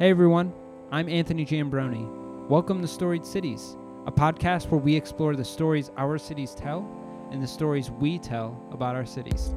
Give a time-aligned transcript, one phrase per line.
[0.00, 0.54] Hey everyone,
[0.90, 2.48] I'm Anthony Jambroni.
[2.48, 3.76] Welcome to Storied Cities,
[4.06, 6.88] a podcast where we explore the stories our cities tell
[7.30, 9.52] and the stories we tell about our cities.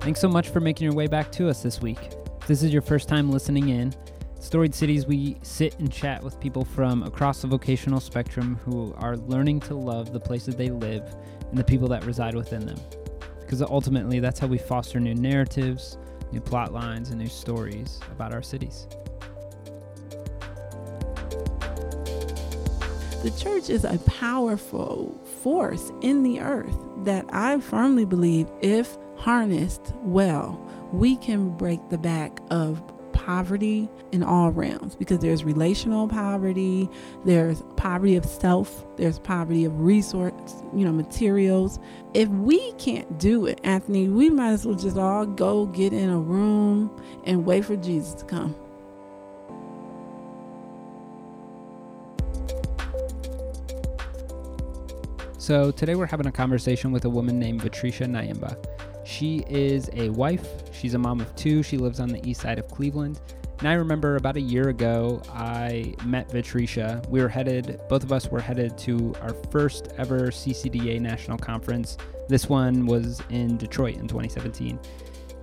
[0.00, 2.00] Thanks so much for making your way back to us this week.
[2.40, 3.94] If this is your first time listening in,
[4.40, 9.16] Storied Cities, we sit and chat with people from across the vocational spectrum who are
[9.16, 11.14] learning to love the places they live
[11.50, 12.80] and the people that reside within them.
[13.50, 15.98] Because ultimately, that's how we foster new narratives,
[16.30, 18.86] new plot lines, and new stories about our cities.
[23.24, 29.94] The church is a powerful force in the earth that I firmly believe, if harnessed
[29.96, 32.80] well, we can break the back of
[33.30, 36.90] poverty in all realms because there's relational poverty,
[37.24, 40.32] there's poverty of self, there's poverty of resource,
[40.74, 41.78] you know, materials.
[42.12, 46.10] If we can't do it, Anthony, we might as well just all go get in
[46.10, 46.90] a room
[47.24, 48.56] and wait for Jesus to come.
[55.38, 58.56] So, today we're having a conversation with a woman named Vatreisha Nyemba.
[59.04, 62.58] She is a wife, she's a mom of two, she lives on the east side
[62.58, 63.20] of Cleveland.
[63.60, 67.06] And I remember about a year ago, I met Vatreisha.
[67.10, 71.98] We were headed, both of us were headed to our first ever CCDA national conference.
[72.28, 74.78] This one was in Detroit in 2017.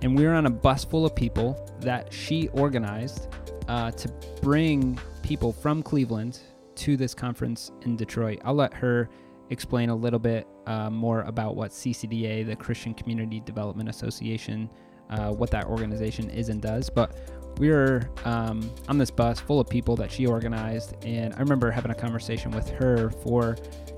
[0.02, 3.28] And we were on a bus full of people that she organized
[3.68, 4.08] uh, to
[4.42, 6.40] bring people from Cleveland
[6.76, 8.40] to this conference in Detroit.
[8.44, 9.08] I'll let her
[9.50, 14.68] explain a little bit uh, more about what CCDA, the Christian Community Development Association,
[15.10, 16.90] uh, what that organization is and does.
[16.90, 17.18] But
[17.58, 21.70] we were um, on this bus full of people that she organized, and I remember
[21.70, 23.56] having a conversation with her for,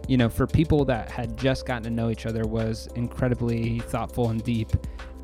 [0.09, 4.31] you know, for people that had just gotten to know each other was incredibly thoughtful
[4.31, 4.71] and deep.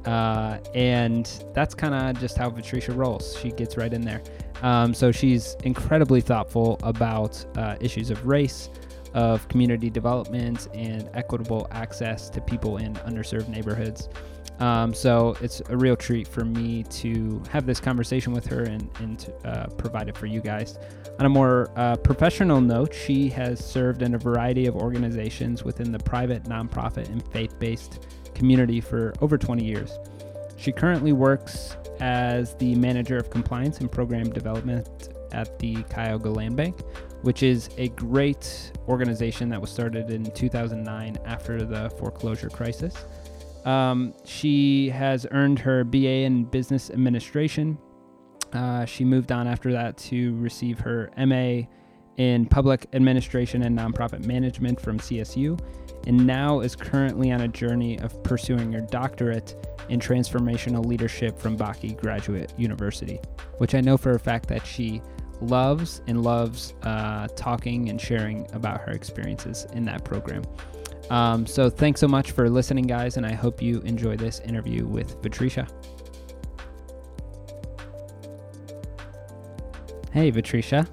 [0.04, 3.36] Uh, and that's kind of just how Vatreisha rolls.
[3.40, 4.22] She gets right in there.
[4.62, 8.70] Um, so she's incredibly thoughtful about uh, issues of race,
[9.16, 14.10] of community development and equitable access to people in underserved neighborhoods.
[14.60, 18.88] Um, so it's a real treat for me to have this conversation with her and,
[19.00, 20.78] and to, uh, provide it for you guys.
[21.18, 25.92] On a more uh, professional note, she has served in a variety of organizations within
[25.92, 29.98] the private, nonprofit, and faith based community for over 20 years.
[30.58, 36.56] She currently works as the manager of compliance and program development at the Cuyahoga Land
[36.56, 36.80] Bank,
[37.22, 42.94] which is a great organization that was started in 2009 after the foreclosure crisis.
[43.64, 47.78] Um, she has earned her BA in Business Administration.
[48.52, 51.62] Uh, she moved on after that to receive her MA
[52.16, 55.60] in Public Administration and Nonprofit Management from CSU,
[56.06, 59.56] and now is currently on a journey of pursuing her doctorate
[59.88, 63.20] in Transformational Leadership from Bakke Graduate University,
[63.58, 65.02] which I know for a fact that she
[65.40, 70.42] loves and loves uh, talking and sharing about her experiences in that program.
[71.10, 74.86] Um, so thanks so much for listening, guys, and I hope you enjoy this interview
[74.86, 75.68] with Vatreisha.
[80.12, 80.88] Hey, Vatreisha.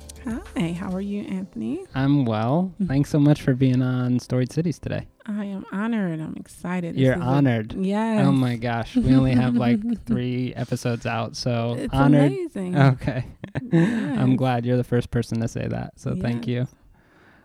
[0.55, 1.85] Hi, how are you, Anthony?
[1.95, 2.73] I'm well.
[2.87, 5.07] Thanks so much for being on Storied Cities today.
[5.25, 6.19] I am honored.
[6.19, 6.95] I'm excited.
[6.97, 7.73] You're honored.
[7.73, 8.25] A, yes.
[8.25, 8.95] Oh my gosh.
[8.95, 12.31] We only have like three episodes out, so it's honored.
[12.31, 12.77] amazing.
[12.77, 13.25] Okay.
[13.71, 15.99] I'm glad you're the first person to say that.
[15.99, 16.67] So thank you.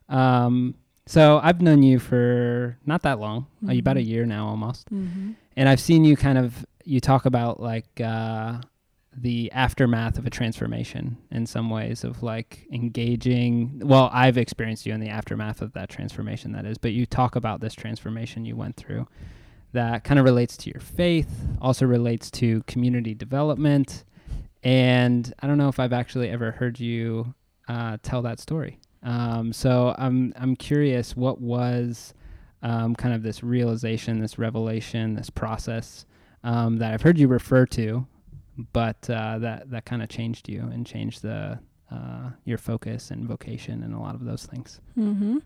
[0.09, 0.75] Um
[1.07, 4.07] so I've known you for not that long, uh, about a Mhm.
[4.07, 4.91] year now almost.
[4.91, 5.33] Mm-hmm.
[5.57, 8.61] And I've seen you kind of you talk about like uh
[9.17, 14.93] the aftermath of a transformation in some ways of like engaging well i've experienced you
[14.95, 18.55] in the aftermath of that transformation that is but you talk about this transformation you
[18.55, 19.09] went through
[19.73, 24.05] that kind of relates to your faith also relates to community development
[24.63, 27.35] and i don't know if i've actually ever heard you
[27.69, 28.81] uh, tell that story.
[29.03, 32.15] Um, so i'm i'm curious what was
[32.63, 36.07] um, kind of this realization this revelation this process
[36.43, 38.07] um, that i've heard you refer to
[38.73, 43.27] but uh, that that kind of changed you and changed the uh, your focus and
[43.27, 44.81] vocation and a lot of those things.
[44.99, 45.39] Mm-hmm.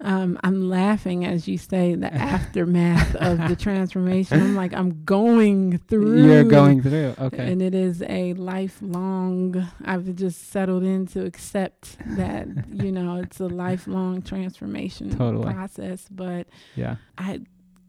[0.00, 4.38] Um, I'm laughing as you say the aftermath of the transformation.
[4.40, 6.26] I'm like, I'm going through.
[6.26, 7.50] You're going through, okay.
[7.50, 13.40] And it is a lifelong, I've just settled in to accept that, you know, it's
[13.40, 15.50] a lifelong transformation Totally.
[15.50, 16.06] process.
[16.10, 17.40] But yeah, I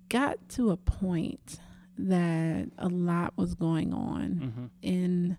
[0.08, 1.60] got to a point
[1.98, 4.66] that a lot was going on mm-hmm.
[4.82, 5.38] in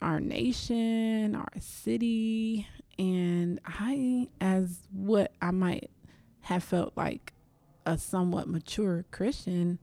[0.00, 2.66] our nation, our city,
[2.98, 5.90] and I, as what I might
[6.42, 7.32] have felt like
[7.86, 9.78] a somewhat mature Christian,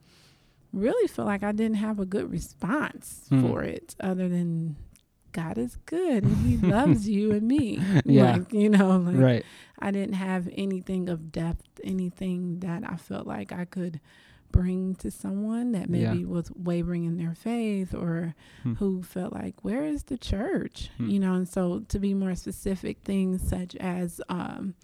[0.74, 3.42] really feel like I didn't have a good response Mm.
[3.42, 4.76] for it other than
[5.32, 7.82] God is good and he loves you and me.
[8.06, 8.34] Yeah.
[8.38, 9.46] Like, you know, like right.
[9.80, 14.00] I didn't have anything of depth, anything that I felt like I could
[14.56, 16.14] bring to someone that Yeah.
[16.14, 18.74] maybe was wavering in their faith or Hmm.
[18.76, 20.90] who felt like, where is the church?
[20.98, 21.10] Hmm.
[21.10, 24.76] You know, and so to be more specific, things such as um,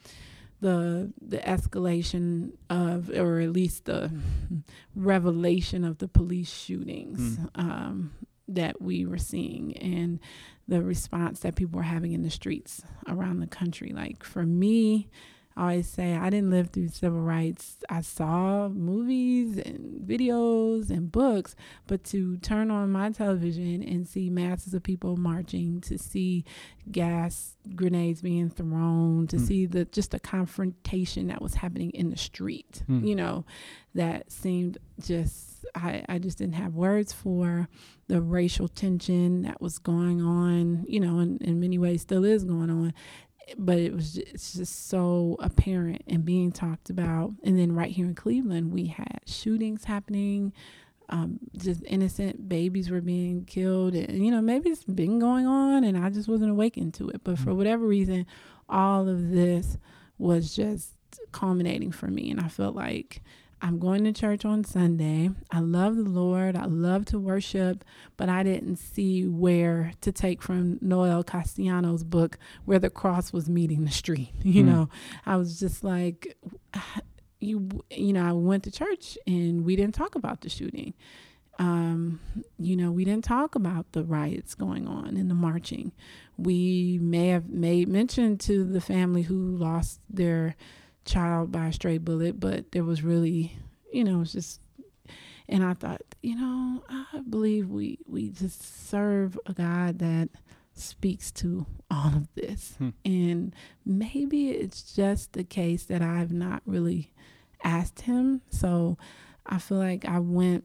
[0.59, 4.11] the the escalation of, or at least the
[4.95, 7.45] revelation of the police shootings Hmm.
[7.55, 8.11] um,
[8.47, 10.19] that we were seeing and
[10.67, 13.91] the response that people were having in the streets around the country.
[13.93, 15.09] Like for me,
[15.57, 17.77] I always say I didn't live through civil rights.
[17.89, 21.55] I saw movies and videos and books,
[21.87, 26.45] but to turn on my television and see masses of people marching, to see
[26.91, 29.47] gas grenades being thrown, to Mm.
[29.47, 33.05] see the just the confrontation that was happening in the street, Mm.
[33.07, 33.45] you know,
[33.93, 37.69] that seemed just I, I just didn't have words for
[38.07, 42.43] the racial tension that was going on, you know, in, in many ways still is
[42.43, 42.93] going on
[43.57, 47.33] but it was just, it's just so apparent and being talked about.
[47.43, 50.53] And then right here in Cleveland, we had shootings happening.
[51.09, 55.83] Um, just innocent babies were being killed, and you know maybe it's been going on,
[55.83, 57.21] and I just wasn't awakened to it.
[57.25, 57.57] But for Mm.
[57.57, 58.25] whatever reason,
[58.69, 59.77] all of this
[60.17, 60.95] was just
[61.33, 63.21] culminating for me, and I felt like
[63.63, 65.29] I'm going to church on Sunday.
[65.51, 66.55] I love the Lord.
[66.55, 67.85] I love to worship,
[68.17, 73.47] but I didn't see where to take from Noel Castellanos' book where the cross was
[73.49, 74.31] meeting the street.
[74.43, 74.69] You Hmm.
[74.69, 74.89] know,
[75.25, 76.35] I was just like,
[77.39, 80.93] you, you know, I went to church and we didn't talk about the shooting.
[81.59, 82.19] Um,
[82.57, 85.91] you know, we didn't talk about the riots going on and the marching.
[86.37, 90.55] We may have made mention to the family who lost their
[91.05, 93.57] child by a stray bullet, but there was really,
[93.91, 94.61] you know, it's just
[95.49, 100.29] and I thought, you know, I believe we we just serve a God that
[100.73, 102.75] speaks to all of this.
[102.77, 102.89] Hmm.
[103.03, 103.55] And
[103.85, 107.11] maybe it's just the case that I've not really
[107.63, 108.41] asked him.
[108.49, 108.97] So
[109.45, 110.63] I feel like I went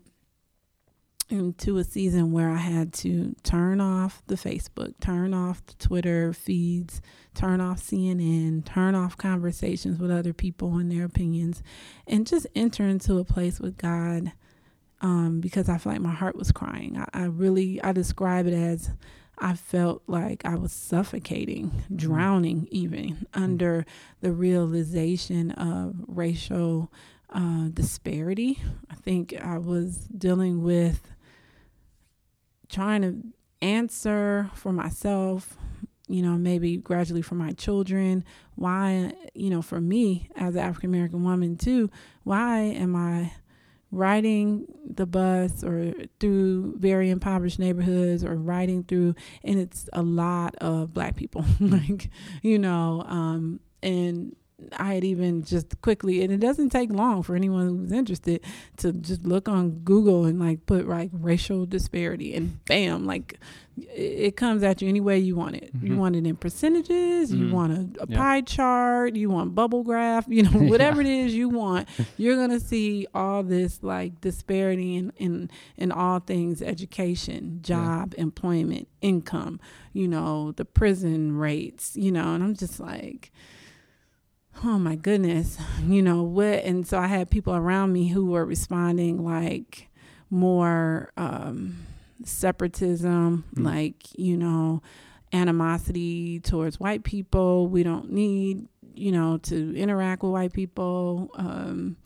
[1.28, 6.32] into a season where I had to turn off the Facebook, turn off the Twitter
[6.32, 7.00] feeds,
[7.34, 11.62] turn off CNN, turn off conversations with other people and their opinions,
[12.06, 14.32] and just enter into a place with God
[15.00, 16.96] um, because I felt like my heart was crying.
[16.96, 18.90] I, I really, I describe it as
[19.38, 23.84] I felt like I was suffocating, drowning, even under
[24.20, 26.90] the realization of racial
[27.30, 28.62] uh, disparity.
[28.90, 31.12] I think I was dealing with
[32.68, 33.16] trying to
[33.60, 35.56] answer for myself,
[36.08, 38.24] you know, maybe gradually for my children.
[38.54, 41.90] Why, you know, for me as an African American woman too,
[42.24, 43.32] why am I
[43.92, 49.14] riding the bus or through very impoverished neighborhoods or riding through
[49.44, 52.10] and it's a lot of black people like
[52.42, 54.34] you know um and
[54.78, 58.42] I had even just quickly, and it doesn't take long for anyone who's interested
[58.78, 63.38] to just look on Google and like put like racial disparity, and bam, like
[63.76, 65.70] it, comes at you any way you want it.
[65.82, 65.96] You Mhm.
[65.98, 67.50] want it in percentages, you Mhm.
[67.50, 68.16] want a, a Yeah.
[68.16, 71.86] pie chart, you want bubble graph, you know, whatever it is you want.
[72.16, 78.88] You're gonna see all this like disparity in in, in all things education, job, employment,
[79.02, 79.60] income,
[79.92, 83.30] you know, the prison rates, you know, and I'm just like
[84.64, 86.64] oh my goodness, you know what?
[86.64, 89.88] And so I had people around me who were responding like
[90.30, 91.86] more um,
[92.24, 93.64] separatism, Mm.
[93.64, 94.82] like, you know,
[95.32, 97.68] animosity towards white people.
[97.68, 101.30] We don't need, you know, to interact with white people.
[101.34, 101.96] Um,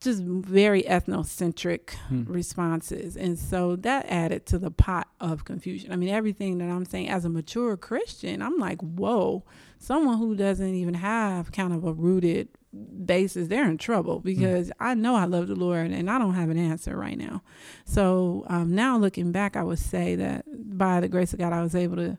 [0.00, 2.24] just very ethnocentric Hmm.
[2.24, 3.16] responses.
[3.16, 5.90] And so that added to the pot of confusion.
[5.90, 9.42] I mean, everything that I'm saying as a mature Christian, I'm like, whoa,
[9.78, 12.48] someone who doesn't even have kind of a rooted
[13.04, 16.50] basis, they're in trouble because I know I love the Lord and I don't have
[16.50, 17.42] an answer right now.
[17.84, 20.44] So um, now looking back, I would say that
[20.78, 22.18] by the grace of God, I was able to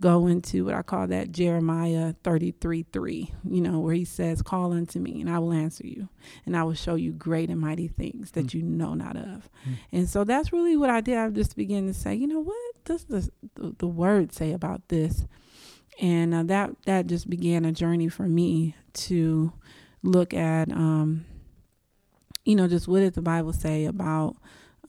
[0.00, 4.72] go into what I call that Jeremiah 33 3, you know, where he says, Call
[4.72, 6.08] unto me and I will answer you
[6.46, 8.54] and I will show you great and mighty things that Mm.
[8.54, 9.50] you know not of.
[9.68, 9.72] Mm.
[9.92, 11.18] And so that's really what I did.
[11.18, 15.26] I just began to say, you know, what does the, the word say about this?
[16.00, 19.52] And uh, that, that just began a journey for me to
[20.02, 21.24] look at, um,
[22.44, 24.36] you know, just what did the Bible say about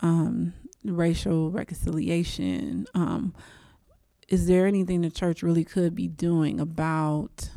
[0.02, 0.54] um,
[0.86, 2.86] racial reconciliation?
[2.94, 3.34] Um,
[4.28, 7.50] is there anything the church really could be doing about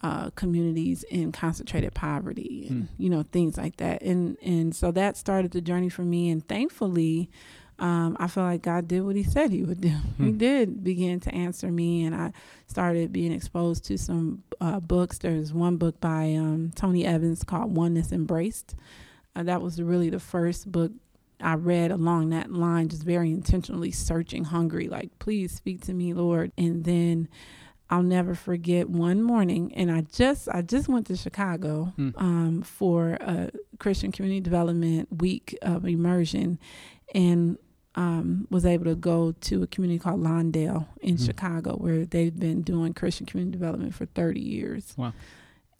[0.00, 2.88] uh, communities in concentrated poverty and Mm.
[2.98, 6.46] you know things like that and and so that started the journey for me and
[6.46, 7.30] thankfully
[7.78, 9.88] um, I feel like God did what He said He would do.
[10.18, 10.36] He Hmm.
[10.38, 12.32] did begin to answer me, and I
[12.66, 15.18] started being exposed to some uh, books.
[15.18, 18.74] There's one book by um, Tony Evans called Oneness Embraced.
[19.36, 20.92] Uh, that was really the first book
[21.40, 26.14] I read along that line, just very intentionally searching, hungry, like, please speak to me,
[26.14, 26.52] Lord.
[26.56, 27.28] And then
[27.90, 32.10] I'll never forget one morning, and I just I just went to Chicago Hmm.
[32.16, 36.58] um, for a Christian Community Development Week of immersion,
[37.14, 37.56] and
[37.96, 41.24] um, was able to go to a community called Lawndale in Hmm.
[41.24, 44.94] Chicago, where they've been doing Christian community development for 30 years.
[44.96, 45.12] Wow.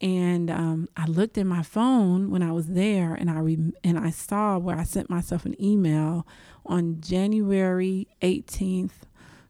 [0.01, 3.97] And um, I looked at my phone when I was there, and I re- and
[3.97, 6.25] I saw where I sent myself an email
[6.65, 9.03] on January 18th,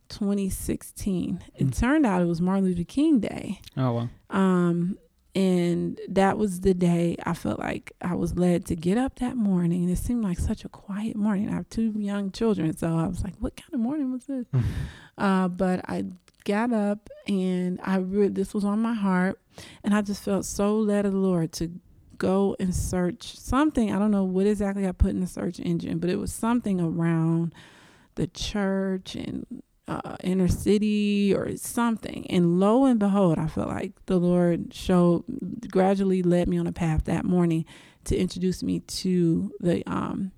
[0.10, 1.44] 2016.
[1.56, 1.78] It Mm.
[1.80, 3.60] turned out it was Martin Luther King Day.
[3.78, 4.10] Oh well.
[4.30, 4.98] Um,
[5.36, 9.36] and that was the day I felt like I was led to get up that
[9.36, 9.90] morning.
[9.90, 11.50] It seemed like such a quiet morning.
[11.50, 14.46] I have two young children, so I was like, "What kind of morning was this?"
[15.18, 16.06] uh, but I
[16.46, 19.40] got up and I re- this was on my heart,
[19.84, 21.72] and I just felt so led of the Lord to
[22.18, 23.94] go and search something.
[23.94, 26.80] I don't know what exactly I put in the search engine, but it was something
[26.80, 27.54] around
[28.16, 29.46] the church and
[29.88, 32.26] uh, inner city or something.
[32.30, 35.24] And lo and behold, I felt like the Lord showed,
[35.70, 37.66] gradually led me on a path that morning
[38.06, 40.32] to introduce me to the um,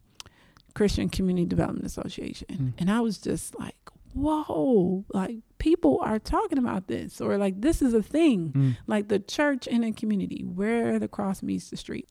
[0.74, 2.48] Christian Community Development Association.
[2.52, 2.74] Mm.
[2.78, 3.76] And I was just like,
[4.14, 8.78] whoa, like people are talking about this, or like this is a thing, Mm.
[8.88, 12.08] like the church and a community where the cross meets the street.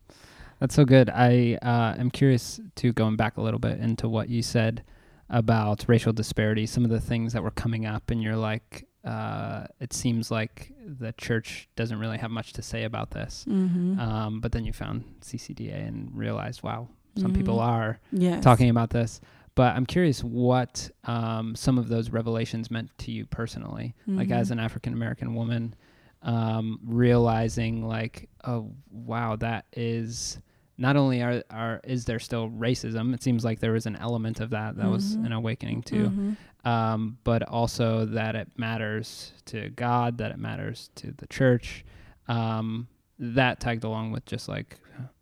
[0.60, 1.10] That's so good.
[1.10, 4.82] I uh, am curious to going back a little bit into what you said
[5.28, 9.66] about racial disparity, some of the things that were coming up, and you're like, uh,
[9.80, 13.44] it seems like the church doesn't really have much to say about this.
[13.48, 14.00] Mm-hmm.
[14.00, 18.42] Um, but then you found CCDA and realized, wow, some people are yes.
[18.42, 19.20] talking about this.
[19.54, 24.50] But I'm curious what um, some of those revelations meant to you personally, like as
[24.50, 25.74] an African American woman,
[26.22, 30.38] um, realizing like, oh wow, that is
[30.78, 33.14] not only are are is there still racism?
[33.14, 35.26] It seems like there was an element of that that was Mhm.
[35.26, 36.36] an awakening too, Mhm.
[36.70, 41.84] um, but also that it matters to God, that it matters to the church.
[42.28, 44.78] Um, that tagged along with just like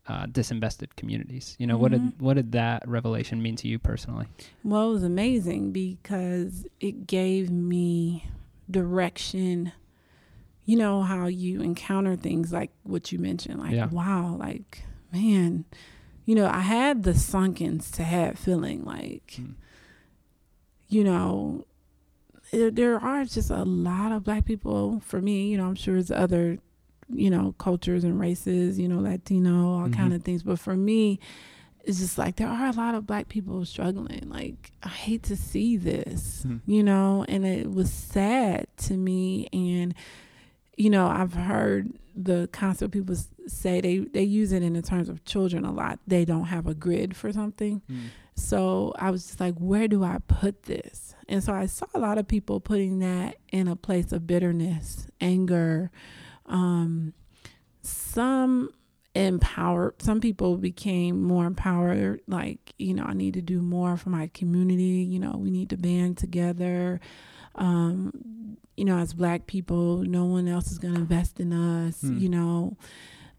[0.07, 1.57] uh, disinvested communities.
[1.59, 2.21] You know, what did Mhm.
[2.21, 4.27] what did that revelation mean to you personally?
[4.63, 8.25] Well, it was amazing because it gave me
[8.71, 9.73] direction.
[10.67, 13.87] You know how you encounter things like what you mentioned, like Yeah.
[13.89, 14.85] wow, like
[15.15, 15.65] man,
[16.27, 19.55] you know, I had the sunken sad feeling, like Mm.
[20.89, 21.65] you know,
[22.53, 25.01] there, there are just a lot of black people.
[25.05, 26.59] For me, you know, I'm sure it's other,
[27.09, 29.93] you know, cultures and races, you know, Latino, all Mhm.
[29.95, 30.43] kind of things.
[30.43, 31.19] But for me,
[31.85, 34.29] it's just like there are a lot of black people struggling.
[34.29, 36.59] Like I hate to see this, Hmm.
[36.67, 39.49] you know, and it was sad to me.
[39.53, 39.95] And
[40.77, 43.17] you know, I've heard the concept people
[43.47, 45.99] say they they use it in the terms of children a lot.
[46.07, 47.83] They don't have a grid for something.
[48.37, 51.15] So I was just like, where do I put this?
[51.29, 55.07] And so I saw a lot of people putting that in a place of bitterness,
[55.21, 55.91] anger.
[56.47, 57.15] Um,
[57.83, 58.71] some
[59.15, 64.11] empowered, some people became more empowered, like, you know, I need to do more for
[64.11, 65.07] my community.
[65.09, 67.01] You know, we need to band together.
[67.57, 72.01] Um, you know, as black people, no one else is going to invest in us,
[72.01, 72.19] Hmm.
[72.19, 72.77] you know.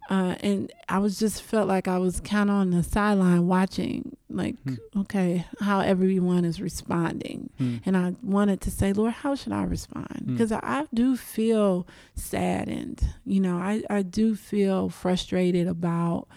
[0.08, 4.16] Uh, and I was just felt like I was kind of on the sideline watching,
[4.30, 4.76] like, Hmm.
[5.00, 7.50] okay, how everyone is responding.
[7.58, 7.78] Hmm.
[7.86, 10.22] And I wanted to say, Lord, how should I respond?
[10.26, 10.32] Hmm.
[10.34, 13.04] Because I, I do feel saddened.
[13.26, 16.28] You know, I, I do feel frustrated about,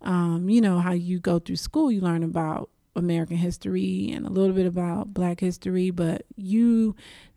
[0.00, 4.30] um, you know, how you go through school, you learn about American history and a
[4.30, 6.94] little bit about Black history, but you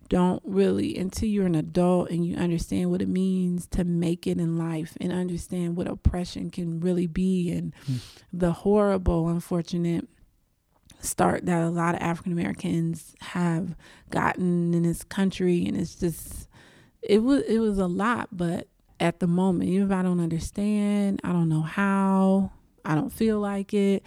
[0.07, 4.37] don't really until you're an adult and you understand what it means to make it
[4.39, 7.95] in life and understand what oppression can really be and Hmm.
[8.31, 10.07] the horrible unfortunate
[10.99, 13.75] start that a lot of African Americans have
[14.11, 16.47] gotten in this country and it's just
[17.01, 18.67] it was it was a lot but
[18.99, 22.51] at the moment even if I don't understand I don't know how
[22.83, 24.03] I don't feel like it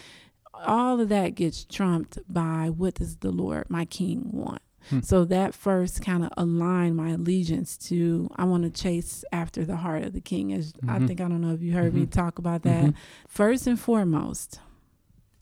[0.66, 5.00] all of that gets trumped by what does the Lord my king want Hmm.
[5.00, 9.76] so that first kind of aligned my allegiance to I want to chase after the
[9.76, 11.06] heart of the king as I Mhm.
[11.06, 12.10] think I don't know if you heard me Mhm.
[12.10, 12.94] talk about that Mhm.
[13.26, 14.60] first and foremost,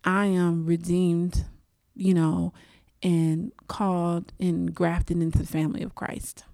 [0.04, 1.44] I am redeemed,
[1.94, 2.52] you know,
[3.02, 6.44] and called and grafted into the family of Christ.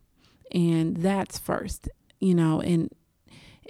[0.50, 1.88] And that's first,
[2.21, 2.90] you know, and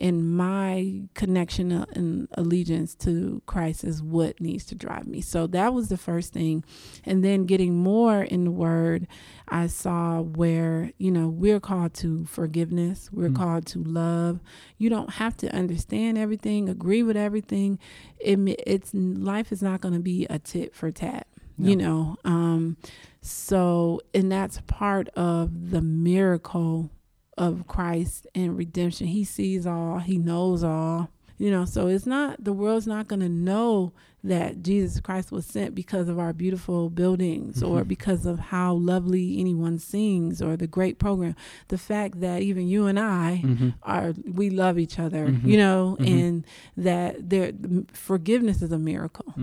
[0.00, 5.20] and my connection and allegiance to Christ is what needs to drive me.
[5.20, 6.64] So that was the first thing.
[7.04, 9.06] And then getting more in the word,
[9.48, 14.40] I saw where, you know, we're called to forgiveness, we're mm called to love.
[14.76, 17.78] You don't have to understand everything, agree with everything.
[18.18, 21.68] It, it's life is not going to be a tit for tat, no.
[21.70, 22.16] you know.
[22.24, 22.76] Um,
[23.22, 26.90] so, and that's part of the miracle
[27.38, 29.08] of Christ and redemption.
[29.08, 31.10] He sees all, he knows all.
[31.38, 35.44] You know, so it's not the world's not going to know that Jesus Christ was
[35.44, 37.72] sent because of our beautiful buildings mm-hmm.
[37.72, 41.34] or because of how lovely anyone sings or the great program.
[41.68, 43.70] The fact that even you and I mm-hmm.
[43.82, 45.48] are we love each other, mm-hmm.
[45.48, 46.18] you know, mm-hmm.
[46.18, 46.46] and
[46.76, 47.52] that there
[47.92, 49.34] forgiveness is a miracle.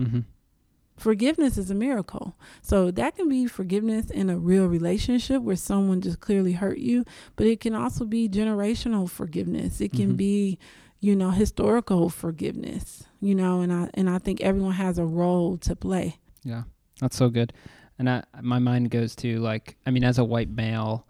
[1.00, 2.36] Forgiveness is a miracle.
[2.62, 7.04] So that can be forgiveness in a real relationship where someone just clearly hurt you,
[7.36, 9.80] but it can also be generational forgiveness.
[9.80, 10.16] It can mm-hmm.
[10.16, 10.58] be,
[11.00, 13.04] you know, historical forgiveness.
[13.20, 16.18] You know, and I and I think everyone has a role to play.
[16.42, 16.62] Yeah.
[17.00, 17.52] That's so good.
[17.98, 21.06] And I, my mind goes to like I mean as a white male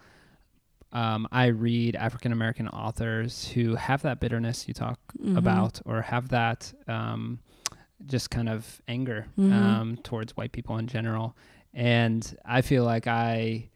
[0.93, 5.37] um, I read African American authors who have that bitterness you talk mm-hmm.
[5.37, 7.39] about, or have that um,
[8.07, 9.53] just kind of anger mm-hmm.
[9.53, 11.37] um, towards white people in general.
[11.73, 13.71] And I feel like I,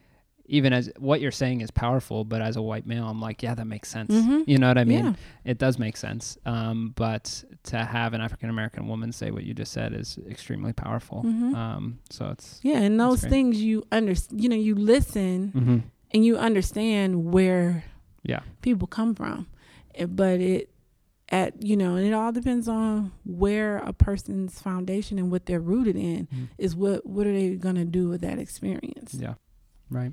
[0.47, 3.55] even as what you're saying is powerful, but as a white male, I'm like, yeah,
[3.55, 4.13] that makes sense.
[4.13, 4.43] Mm-hmm.
[4.47, 5.05] You know what I mean?
[5.05, 5.13] Yeah.
[5.45, 6.37] It does make sense.
[6.45, 10.73] Um, but to have an African American woman say what you just said is extremely
[10.73, 11.23] powerful.
[11.25, 11.55] Mm-hmm.
[11.55, 14.43] Um, so it's yeah, and those things you understand.
[14.43, 15.79] You know, you listen mm-hmm.
[16.11, 17.85] and you understand where
[18.23, 19.47] yeah people come from,
[20.09, 20.69] but it
[21.31, 25.61] at you know and it all depends on where a person's foundation and what they're
[25.61, 26.49] rooted in mm.
[26.59, 29.35] is what what are they going to do with that experience yeah
[29.91, 30.13] right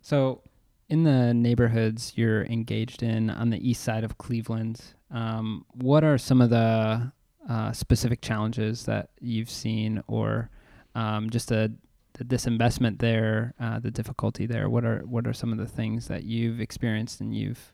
[0.00, 0.42] so
[0.88, 6.18] in the neighborhoods you're engaged in on the east side of cleveland um, what are
[6.18, 7.12] some of the
[7.48, 10.50] uh, specific challenges that you've seen or
[10.94, 11.70] um, just a
[12.16, 14.68] the disinvestment there, uh, the difficulty there.
[14.68, 17.72] What are what are some of the things that you've experienced and you've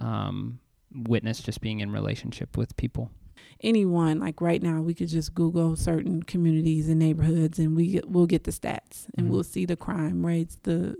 [0.00, 0.58] um,
[0.94, 3.10] witness just being in relationship with people?
[3.60, 8.10] Anyone like right now, we could just Google certain communities and neighborhoods, and we get,
[8.10, 9.30] we'll get the stats, and mm-hmm.
[9.30, 10.96] we'll see the crime rates, the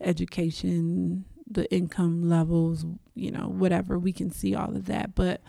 [0.00, 2.84] education, the income levels,
[3.14, 3.98] you know, whatever.
[3.98, 5.42] We can see all of that, but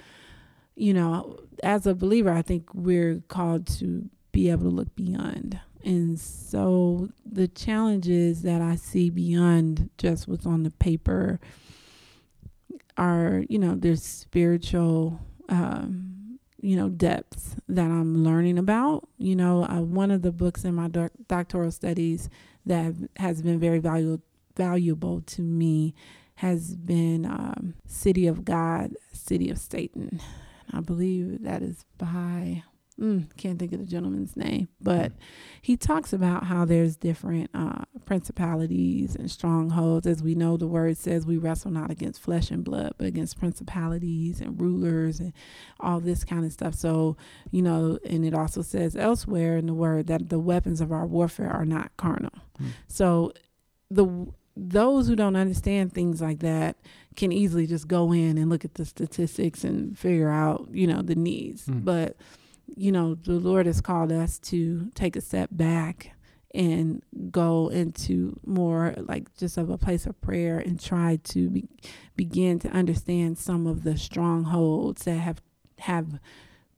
[0.75, 5.59] you know, as a believer, I think we're called to be able to look beyond.
[5.83, 11.39] And so the challenges that I see beyond just what's on the paper
[12.99, 19.07] are, you know, there's spiritual, um, you know, depths that I'm learning about.
[19.17, 22.29] You know, uh, one of the books in my doc- doctoral studies
[22.65, 24.23] that has been very valuable
[24.55, 25.95] valuable to me
[26.35, 30.21] has been um, City of God, City of Satan.
[30.71, 32.63] I believe that is by
[32.99, 35.11] mm, can't think of the gentleman's name, but
[35.61, 40.05] he talks about how there's different uh, principalities and strongholds.
[40.05, 43.39] As we know, the word says we wrestle not against flesh and blood, but against
[43.39, 45.33] principalities and rulers and
[45.79, 46.75] all this kind of stuff.
[46.75, 47.17] So,
[47.51, 51.05] you know, and it also says elsewhere in the word that the weapons of our
[51.05, 52.33] warfare are not carnal.
[52.61, 52.71] Mm.
[52.87, 53.33] So,
[53.89, 56.77] the those who don't understand things like that
[57.15, 61.01] can easily just go in and look at the statistics and figure out, you know,
[61.01, 61.65] the needs.
[61.65, 61.85] Mm.
[61.85, 62.17] But
[62.75, 66.11] you know, the Lord has called us to take a step back
[66.53, 71.67] and go into more like just of a place of prayer and try to be,
[72.15, 75.41] begin to understand some of the strongholds that have
[75.79, 76.19] have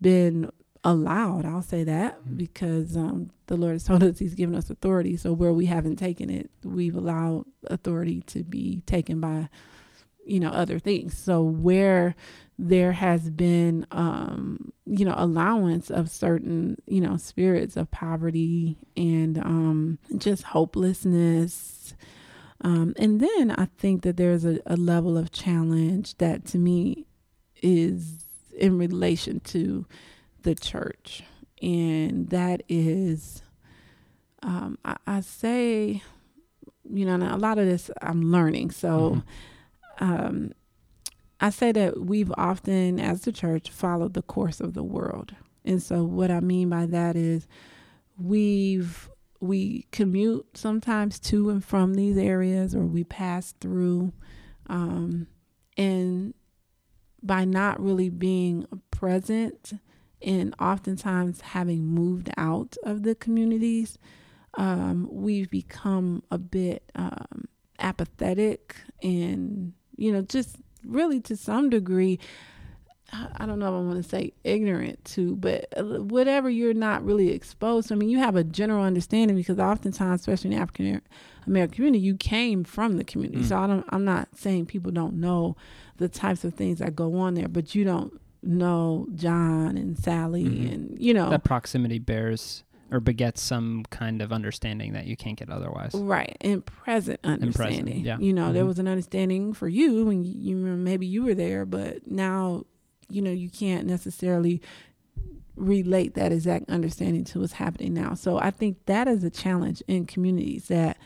[0.02, 0.52] been
[0.84, 1.46] allowed.
[1.46, 2.36] I'll say that mm-hmm.
[2.36, 5.16] because um, the Lord has told us He's given us authority.
[5.18, 9.50] So where we haven't taken it, we've allowed authority to be taken by,
[10.26, 11.18] you know, other things.
[11.18, 12.16] So where
[12.64, 19.40] there has been um, you know allowance of certain you know spirits of poverty and
[19.40, 21.96] um, just hopelessness
[22.62, 27.08] um, and then i think that there's a, a level of challenge that to me
[27.64, 29.88] is in relation to
[30.44, 31.24] the church
[31.64, 33.42] and that is
[34.44, 36.04] um, I, I, say
[36.88, 39.24] you know a lot of this i'm learning so
[40.00, 40.12] mm-hmm.
[40.12, 40.52] um,
[41.42, 45.36] I say that we've often, as the church, followed the course of the world.
[45.66, 47.48] And so, what I mean by that is
[48.18, 54.14] we've we commute sometimes to and from these areas, or we pass through,
[54.68, 55.26] um,
[55.76, 56.36] and
[57.24, 59.74] by not really being present
[60.22, 63.98] and oftentimes having moved out of the communities,
[64.56, 67.46] um, we've become a bit um,
[67.80, 72.20] apathetic and you know just really to some degree
[73.14, 77.04] I don't know if I want to say ignorant to, but uh, whatever you're not
[77.04, 77.94] really exposed to.
[77.94, 81.02] I mean, you have a general understanding because oftentimes, especially in the African
[81.46, 83.44] American community, you came from the community.
[83.44, 83.50] Mm.
[83.50, 83.86] So I don't.
[83.90, 85.58] I'm not saying people don't know
[85.98, 90.46] the types of things that go on there, but you don't know John and Sally,
[90.46, 90.74] mm-hmm.
[90.74, 95.40] and you know that proximity bears or begets some kind of understanding that you can't
[95.40, 95.92] get otherwise.
[95.94, 96.36] Right.
[96.42, 97.80] And present understanding.
[97.80, 98.18] And present, yeah.
[98.20, 98.54] You know, mm-hmm.
[98.54, 102.66] there was an understanding for you and you, you maybe you were there, but now,
[103.10, 104.62] you know, you can't necessarily
[105.56, 108.14] relate that exact understanding to what's happening now.
[108.14, 110.98] So I think that is a challenge in communities that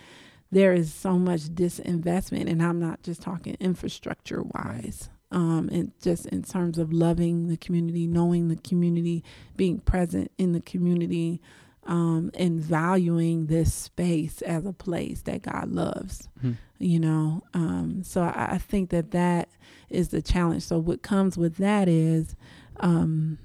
[0.51, 5.09] there is so much disinvestment and I'm not just talking infrastructure wise.
[5.31, 9.23] Um, and just in terms of loving the community, knowing the community,
[9.57, 11.41] being present in the community,
[11.85, 16.27] um, and valuing this space as a place that God loves.
[16.39, 16.53] Mm-hmm.
[16.79, 19.49] You know, um, so I, I, think that that
[19.89, 20.63] is the challenge.
[20.63, 22.35] So what comes with that is,
[22.81, 23.37] um,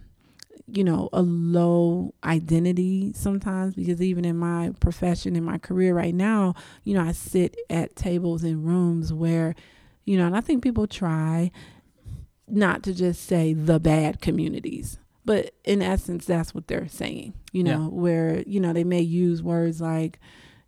[0.66, 6.14] you know, a low identity sometimes because even in my profession, in my career right
[6.14, 9.54] now, you know, I sit at tables in rooms where,
[10.04, 11.52] you know, and I think people try
[12.48, 14.98] not to just say the bad communities
[15.30, 17.86] but in essence that's what they're saying you know yeah.
[17.86, 20.18] where you know they may use words like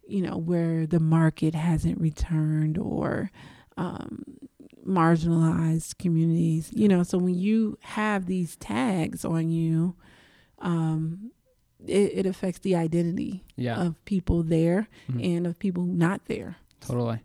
[0.06, 3.28] you know where the market hasn't returned or
[3.76, 4.22] um,
[4.86, 9.96] marginalized communities you know so when you have these tags on you
[10.60, 11.32] um,
[11.84, 13.82] it, it, affects the identity yeah.
[13.82, 15.24] of people there mm-hmm.
[15.24, 17.18] and of people not there totally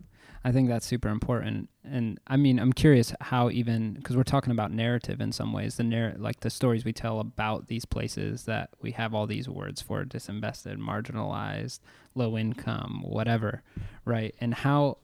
[0.48, 1.68] I think that's super important.
[1.84, 5.76] And I mean, I'm curious how even because we're talking about narrative in some ways,
[5.76, 9.46] the narr- like the stories we tell about these places that we have all these
[9.46, 11.80] words for disinvested, marginalized,
[12.14, 13.62] low income, whatever,
[14.06, 14.34] right?
[14.40, 14.96] And how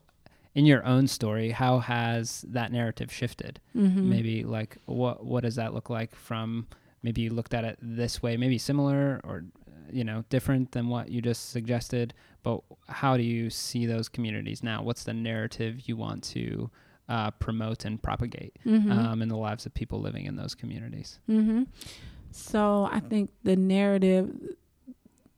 [0.55, 3.61] in your own story, how has that narrative shifted?
[3.77, 4.09] Mm-hmm.
[4.09, 6.69] Maybe like what what does that look like from
[7.03, 9.45] maybe you looked at it this way, maybe similar or
[9.91, 14.63] you know different than what you just suggested but how do you see those communities
[14.63, 16.71] now what's the narrative you want to
[17.09, 18.91] uh, promote and propagate mm-hmm.
[18.91, 21.65] um, in the lives of people living in those communities mm-hmm.
[22.31, 24.31] so i think the narrative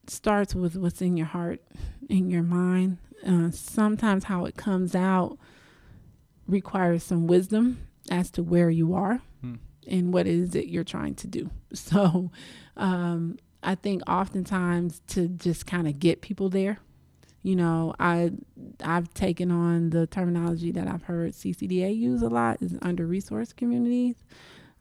[0.07, 1.61] starts with what's in your heart
[2.09, 5.39] in your mind uh, sometimes how it comes out
[6.47, 7.79] requires some wisdom
[8.11, 9.55] as to where you are hmm.
[9.89, 12.31] and what is it you're trying to do so
[12.77, 16.79] um, I think oftentimes to just kind of get people there.
[17.43, 18.31] You know, I
[18.83, 23.53] I've taken on the terminology that I've heard CCDA use a lot is under resource
[23.53, 24.17] communities.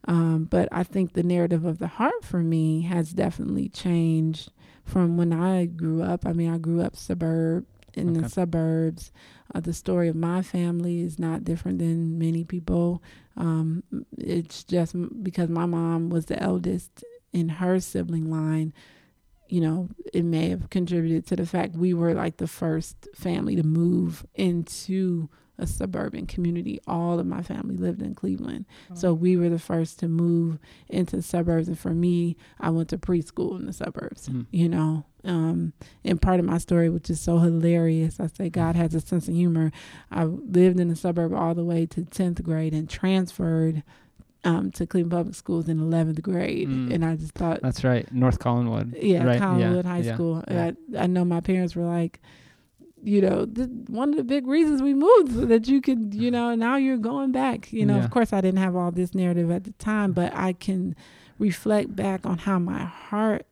[0.08, 4.52] Um, but I think the narrative of the heart for me has definitely changed
[4.84, 6.24] from when I grew up.
[6.24, 8.20] I mean, I grew up suburb in okay.
[8.20, 9.10] the suburbs.
[9.52, 13.02] Uh, the story of my family is not different than many people.
[13.36, 13.82] Um,
[14.16, 14.94] it's just
[15.24, 18.72] because my mom was the eldest in her sibling line,
[19.48, 23.56] you know, it may have contributed to the fact we were like the first family
[23.56, 26.80] to move into a suburban community.
[26.86, 28.66] All of my family lived in Cleveland.
[28.90, 28.94] Oh.
[28.94, 30.58] So we were the first to move
[30.88, 31.68] into the suburbs.
[31.68, 34.46] And for me, I went to preschool in the suburbs, mm.
[34.50, 35.06] you know.
[35.24, 35.72] Um,
[36.04, 39.28] and part of my story, which is so hilarious, I say God has a sense
[39.28, 39.72] of humor.
[40.10, 43.82] I lived in the suburb all the way to 10th grade and transferred
[44.44, 46.92] um, to Cleveland Public Schools in 11th grade, mm.
[46.92, 48.96] and I just thought that's right, North Collinwood.
[49.00, 49.40] Yeah, right?
[49.40, 49.90] Collinwood yeah.
[49.90, 50.14] High yeah.
[50.14, 50.44] School.
[50.48, 50.70] Yeah.
[50.94, 52.20] I, I know my parents were like,
[53.02, 56.30] you know, th- one of the big reasons we moved so that you could, you
[56.30, 57.72] know, now you're going back.
[57.72, 60.52] You know, of course, I didn't have all this narrative at the time, but I
[60.52, 60.96] can
[61.38, 63.46] reflect back on how my heart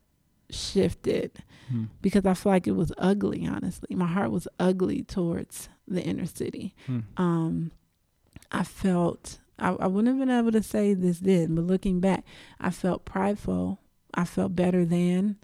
[0.50, 1.42] shifted
[1.72, 1.88] mm.
[2.02, 3.46] because I feel like it was ugly.
[3.46, 6.74] Honestly, my heart was ugly towards the inner city.
[6.88, 7.04] Mm.
[7.16, 7.72] Um,
[8.50, 12.24] I felt I, I wouldn't have been able to say this then, but looking back,
[12.60, 13.80] I felt prideful.
[14.12, 15.36] I felt better than.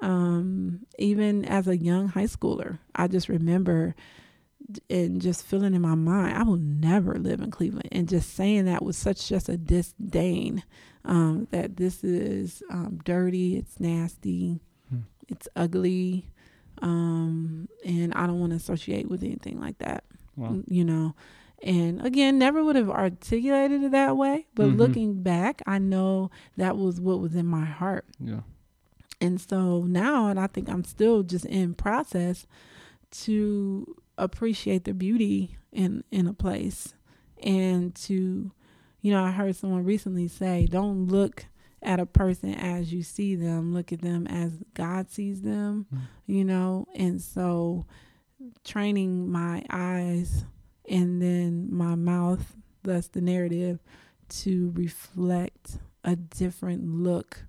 [0.00, 3.94] Um, even as a young high schooler, I just remember
[4.90, 7.88] and just feeling in my mind, I will never live in Cleveland.
[7.92, 10.62] And just saying that with such just a disdain
[11.04, 15.00] um, that this is um, dirty, it's nasty, hmm.
[15.28, 16.30] it's ugly,
[16.82, 20.04] um, and I don't want to associate with anything like that.
[20.36, 20.62] Well.
[20.68, 21.14] You know,
[21.62, 24.46] and again, never would have articulated it that way.
[24.54, 24.76] But mm-hmm.
[24.76, 28.06] looking back, I know that was what was in my heart.
[28.20, 28.40] Yeah.
[29.20, 32.46] And so now, and I think I'm still just in process
[33.10, 36.94] to appreciate the beauty in in a place
[37.42, 38.50] and to
[39.00, 41.46] you know i heard someone recently say don't look
[41.82, 46.00] at a person as you see them look at them as god sees them mm.
[46.26, 47.86] you know and so
[48.64, 50.44] training my eyes
[50.88, 53.80] and then my mouth, thus the narrative,
[54.28, 57.44] to reflect a different look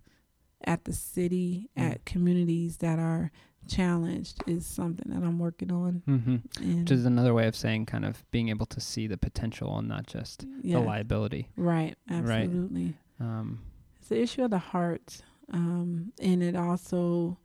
[0.65, 1.82] at the city, Mm.
[1.91, 3.32] at communities that are
[3.67, 6.02] challenged is something that I'm working on.
[6.08, 6.80] Mm-hmm.
[6.82, 9.88] Which is another way of saying kind of being able to see the potential and
[9.88, 11.49] not just yeah, the liability.
[11.56, 12.19] right, Right.
[12.45, 12.95] absolutely.
[13.19, 13.60] Um,
[13.99, 15.21] It's the issue of the heart,
[15.52, 17.38] um, and it also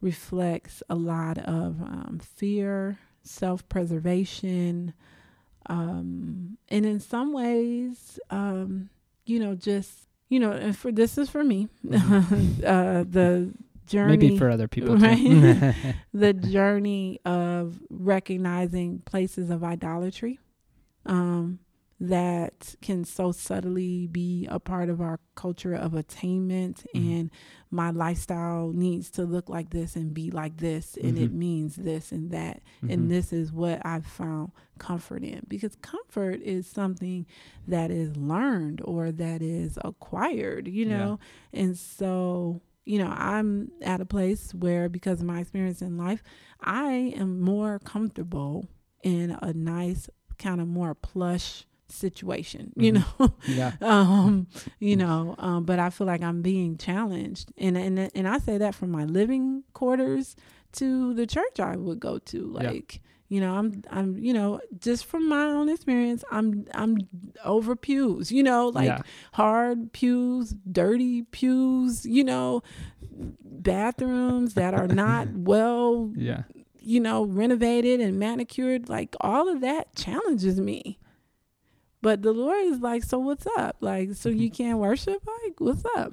[0.00, 4.92] reflects a lot of um, fear, self-preservation,
[5.66, 8.88] um, and in some ways, um,
[9.24, 13.52] you know, just you know, and for this is for me, uh, the
[13.86, 14.16] journey.
[14.16, 15.18] maybe for other people right?
[15.18, 15.72] too.
[16.14, 20.38] the journey of recognizing places of idolatry
[21.06, 21.58] um,
[22.02, 27.20] that can so subtly be a part of our culture of attainment Mhm.
[27.20, 27.30] and
[27.70, 31.36] my lifestyle needs to look like this and be like this and it Mhm.
[31.38, 32.92] means this and that Mhm.
[32.92, 37.26] and this is what I've found comfort in because comfort is something
[37.68, 40.96] that is learned or that is acquired, you Yeah.
[40.96, 41.18] know?
[41.52, 46.22] And so, you know, I'm at a place where because of my experience in life,
[46.60, 48.68] I am more comfortable
[49.02, 50.08] in a nice
[50.38, 52.94] kind of more plush situation, you Mhm.
[53.20, 53.34] know.
[53.48, 53.72] yeah.
[53.80, 54.46] um,
[54.78, 58.58] you know, um, but I feel like I'm being challenged, and and and I say
[58.58, 60.36] that from my living quarters
[60.72, 62.56] to the church I would go to.
[62.60, 62.70] Yeah.
[62.70, 66.98] Like, you know, I'm I'm you know just from my own experience, I'm I'm
[67.44, 68.30] over pews.
[68.32, 69.02] You know, like yeah.
[69.32, 72.04] hard pews, dirty pews.
[72.06, 72.62] You know,
[73.44, 76.42] bathrooms that are not well Yeah.
[76.80, 80.98] you know, renovated and manicured, like all of that challenges me.
[82.02, 83.76] But the Lord is like, so what's up?
[83.80, 85.22] Like, so you can't worship?
[85.44, 86.12] Like, what's up?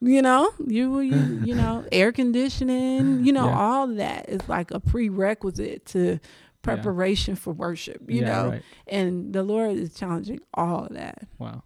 [0.00, 3.58] You know, you you you know, air conditioning, you know, Yeah.
[3.58, 6.18] all that is like a prerequisite to
[6.62, 8.48] preparation for worship, you yeah, know.
[8.50, 8.62] Right.
[8.86, 11.26] And the Lord is challenging all of that.
[11.38, 11.62] Wow.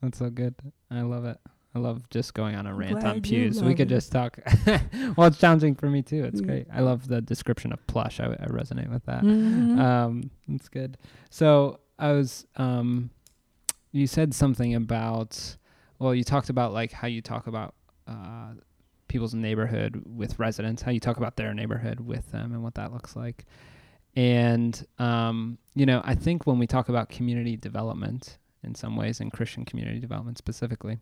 [0.00, 0.54] That's so good.
[0.90, 1.38] I love it.
[1.74, 3.62] I love just going on a rant glad on pews.
[3.62, 3.94] We could it.
[3.94, 4.38] just talk.
[5.16, 6.24] well, it's challenging for me too.
[6.24, 6.46] It's Mm.
[6.46, 6.66] great.
[6.72, 8.20] I love the description of plush.
[8.20, 9.22] I, I resonate with that.
[9.24, 9.78] Mhm.
[9.78, 10.98] Um, that's good.
[11.30, 13.10] So I was, um,
[13.92, 15.56] you said something about,
[15.98, 17.74] well, you talked about like how you talk about
[18.08, 18.54] uh,
[19.08, 22.92] people's neighborhood with residents, how you talk about their neighborhood with them, and what that
[22.92, 23.44] looks like.
[24.16, 29.20] And um, you know, I think when we talk about community development, in some ways,
[29.20, 30.98] and Christian community development specifically,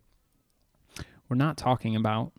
[1.28, 2.32] we're not talking about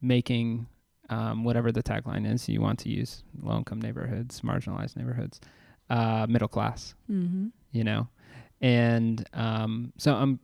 [0.00, 0.66] making
[1.10, 5.40] um, whatever the tagline is you want to use low income neighborhoods, marginalized neighborhoods,
[5.90, 7.50] uh, middle class, Mhm.
[7.72, 8.08] You know?
[8.60, 10.38] And um, so I'm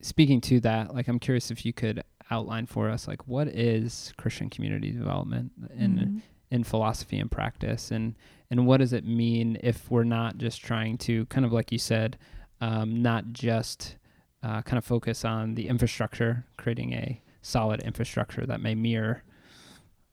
[0.00, 0.94] speaking to that.
[0.94, 5.52] Like, I'm curious if you could outline for us, like, what is Christian community development
[5.76, 6.22] in, Mhm.
[6.50, 7.90] in philosophy and practice?
[7.90, 8.14] And,
[8.50, 11.78] and what does it mean if we're not just trying to, kind of like you
[11.78, 12.16] said,
[12.60, 13.96] um, not just
[14.42, 19.22] uh, kind of focus on the infrastructure, creating a solid infrastructure that may mirror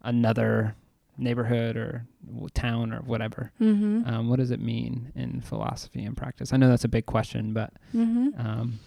[0.01, 0.75] another
[1.17, 2.06] neighborhood or
[2.54, 3.52] town or whatever.
[3.60, 4.08] Mhm.
[4.08, 6.54] Um, what does it mean in philosophy and practice?
[6.54, 8.39] I know that's a big question, but Mhm.
[8.39, 8.80] um,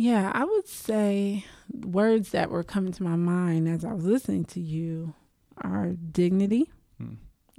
[0.00, 4.44] Yeah, I would say words that were coming to my mind as I was listening
[4.46, 5.14] to you
[5.56, 6.70] are dignity.
[6.98, 7.14] hmm,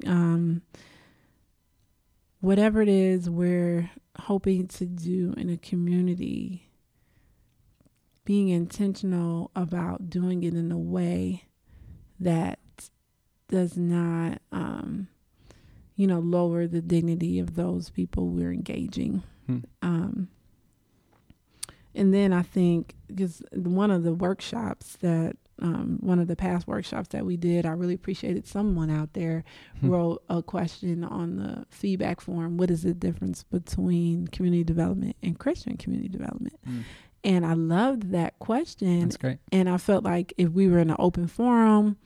[0.08, 0.62] Um,
[2.40, 6.70] whatever it is we're hoping to do in a community,
[8.24, 11.44] being intentional about doing it in a way
[12.20, 12.60] that
[13.50, 15.08] does not, um,
[15.96, 19.22] you know, lower the dignity of those people we're engaging.
[19.48, 19.58] Hmm.
[19.82, 20.30] Um,
[21.96, 26.68] and then I think because one of the workshops that um, one of the past
[26.68, 29.44] workshops that we did, I really appreciated someone out there
[29.82, 29.90] Hmm.
[29.90, 32.56] wrote a question on the feedback form.
[32.56, 36.56] What is the difference between community development and Christian community development?
[36.66, 36.84] mm,
[37.26, 39.40] And I loved that question, that's great.
[39.52, 41.98] and I felt like if we were in an open forum,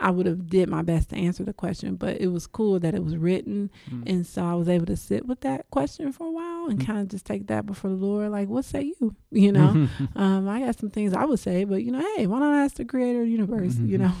[0.00, 1.96] I would have did my best to answer the question.
[1.96, 4.96] But it was cool that it was written, Mm, and so I was able to
[4.96, 6.86] sit with that question for a while and Mm.
[6.86, 8.30] kind of just take that before the Lord.
[8.30, 9.14] Like, what say you?
[9.30, 12.38] You know, um, I got some things I would say, but you know, hey, why
[12.40, 14.00] not I ask the creator of the universe, you Mhm.
[14.00, 14.14] know?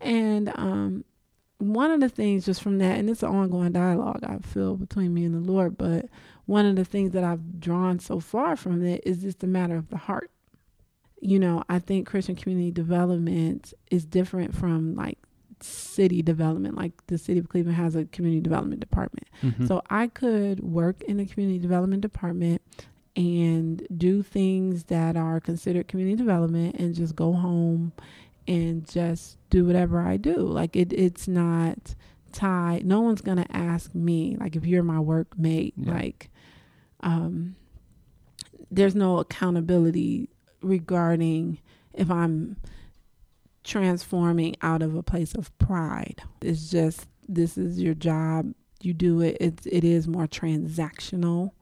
[0.00, 1.04] And um,
[1.58, 5.12] one of the things just from that, and it's an ongoing dialogue I feel between
[5.12, 6.06] me and the Lord, but
[6.46, 9.76] one of the things that I've drawn so far from it is just a matter
[9.76, 10.30] of the heart.
[11.20, 15.18] You know, I think Christian community development is different from like
[15.60, 16.76] city development.
[16.76, 19.26] Like the city of Cleveland has a community development department.
[19.42, 22.62] mhm, So I could work in the community development department
[23.16, 27.92] and do things that are considered community development and just go home
[28.46, 30.36] and just do whatever I do.
[30.36, 31.96] Like it it's not
[32.30, 32.86] tied.
[32.86, 35.92] No one's going to ask me like if you're my workmate Yeah.
[35.94, 36.30] like
[37.00, 37.56] um
[38.70, 40.28] there's no accountability
[40.62, 41.58] regarding
[41.94, 42.56] if I'm
[43.64, 46.22] transforming out of a place of pride.
[46.40, 48.54] It's just this is your job.
[48.80, 49.36] You do it.
[49.40, 51.52] It's it is more transactional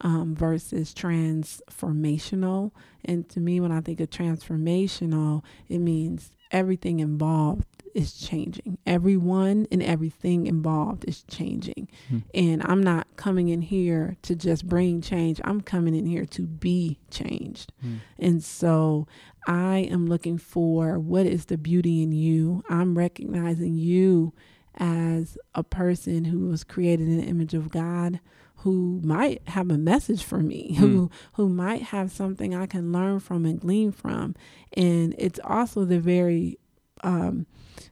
[0.00, 2.72] um, versus transformational.
[3.04, 8.78] And to me, when I think of transformational, it means everything involved is changing.
[8.86, 11.88] Everyone and everything involved is changing.
[12.08, 12.18] Hmm.
[12.34, 15.40] And I'm not coming in here to just bring change.
[15.44, 17.72] I'm coming in here to be changed.
[17.80, 17.96] Hmm.
[18.18, 19.06] And so
[19.46, 22.62] I am looking for what is the beauty in you.
[22.68, 24.32] I'm recognizing you
[24.76, 28.20] as a person who was created in the image of God
[28.62, 31.06] who might have a message for me, who hmm.
[31.34, 34.34] who might have something I can learn from and glean from.
[34.74, 36.58] And it's also the very
[37.02, 37.46] um,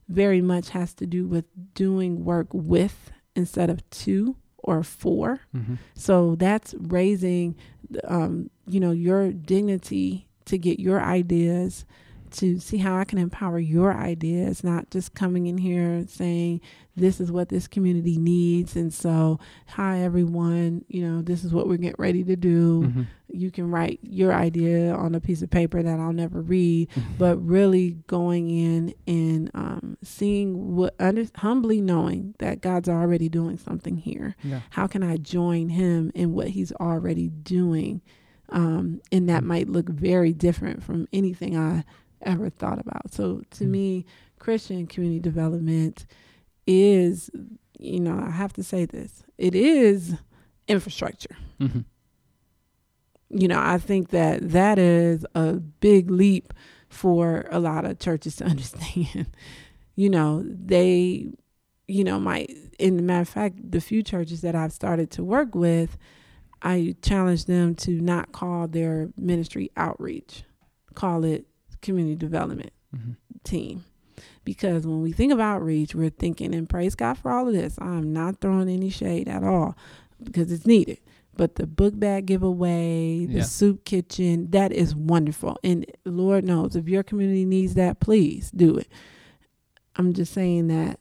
[0.09, 5.41] very much has to do with doing work with instead of to or for.
[5.55, 5.77] Mm-hmm.
[5.95, 7.57] So that's raising
[8.05, 11.85] um, you know, your dignity to get your ideas
[12.33, 16.61] to see how I can empower your ideas, not just coming in here saying,
[16.97, 18.77] this is what this community needs.
[18.77, 22.83] And so, hi, everyone, you know, this is what we're getting ready to do.
[22.83, 23.03] Mm-hmm.
[23.29, 27.13] You can write your idea on a piece of paper that I'll never read, mm-hmm.
[27.19, 33.57] but really going in and um, seeing what, under, humbly knowing that God's already doing
[33.57, 34.37] something here.
[34.43, 34.61] Yeah.
[34.71, 38.03] How can I join Him in what He's already doing?
[38.51, 39.47] Um, and that mm-hmm.
[39.47, 41.85] might look very different from anything I
[42.23, 43.13] ever thought about.
[43.13, 44.07] So to mm me,
[44.39, 46.07] Christian community development
[46.67, 47.31] is,
[47.79, 50.17] you know, I have to say this, it is
[50.67, 51.37] infrastructure.
[51.61, 51.81] Mm-hmm.
[53.31, 56.53] You know, I think that that is a big leap
[56.89, 59.29] for a lot of churches to understand.
[59.95, 61.29] you know, they,
[61.87, 62.47] you know, my,
[62.79, 65.97] in the matter of fact, the few churches that I've started to work with,
[66.63, 70.45] I challenge them to not call their ministry outreach,
[70.95, 71.47] call it
[71.83, 73.13] community development mm-hmm.
[73.45, 73.85] team.
[74.45, 77.79] Because when we think of outreach, we're thinking, and praise God for all of this.
[77.81, 79.77] I'm not throwing any shade at all
[80.23, 80.99] because it's needed.
[81.37, 83.43] But the book bag giveaway, the yeah.
[83.45, 85.59] soup kitchen, that is wonderful.
[85.65, 88.89] And Lord knows if your community needs that, please do it.
[89.97, 91.01] I'm just saying that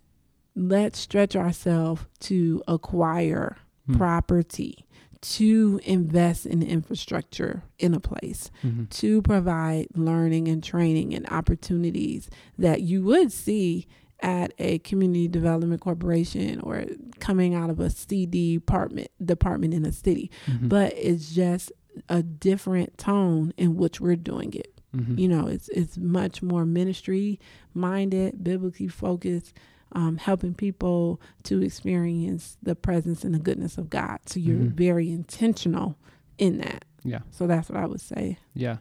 [0.56, 3.98] let's stretch ourselves to acquire hmm.
[3.98, 4.86] property
[5.22, 8.86] to invest in infrastructure in a place, mm-hmm.
[8.86, 13.88] to provide learning and training and opportunities that you would see
[14.22, 16.84] at a community development corporation or
[17.20, 20.30] coming out of a CD department department in a city.
[20.46, 20.68] Mm-hmm.
[20.68, 21.72] But it's just
[22.08, 24.80] a different tone in which we're doing it.
[24.96, 25.20] Mm-hmm.
[25.20, 27.40] You know, it's it's much more ministry
[27.74, 29.54] minded, biblically focused
[29.94, 34.20] um, helping people to experience the presence and the goodness of God.
[34.26, 34.76] So you're mm-hmm.
[34.76, 35.98] very intentional
[36.38, 36.86] in that.
[37.04, 37.20] Yeah.
[37.32, 38.38] So that's what I would say.
[38.54, 38.78] Yeah.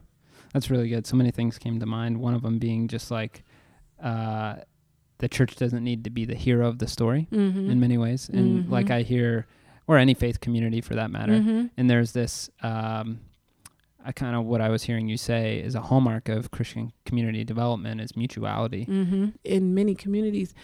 [0.53, 1.07] That's really good.
[1.07, 2.19] So many things came to mind.
[2.19, 3.45] One of them being just like
[4.03, 4.57] uh,
[5.19, 7.71] the church doesn't need to be the hero of the story mm-hmm.
[7.71, 8.29] in many ways.
[8.29, 8.73] And mm-hmm.
[8.73, 9.47] like I hear,
[9.87, 11.33] or any faith community for that matter.
[11.33, 11.67] Mm-hmm.
[11.77, 13.21] And there's this, um,
[14.05, 17.45] I kind of what I was hearing you say is a hallmark of Christian community
[17.45, 18.87] development is mutuality.
[18.87, 19.29] Mm-hmm.
[19.45, 20.55] In many communities,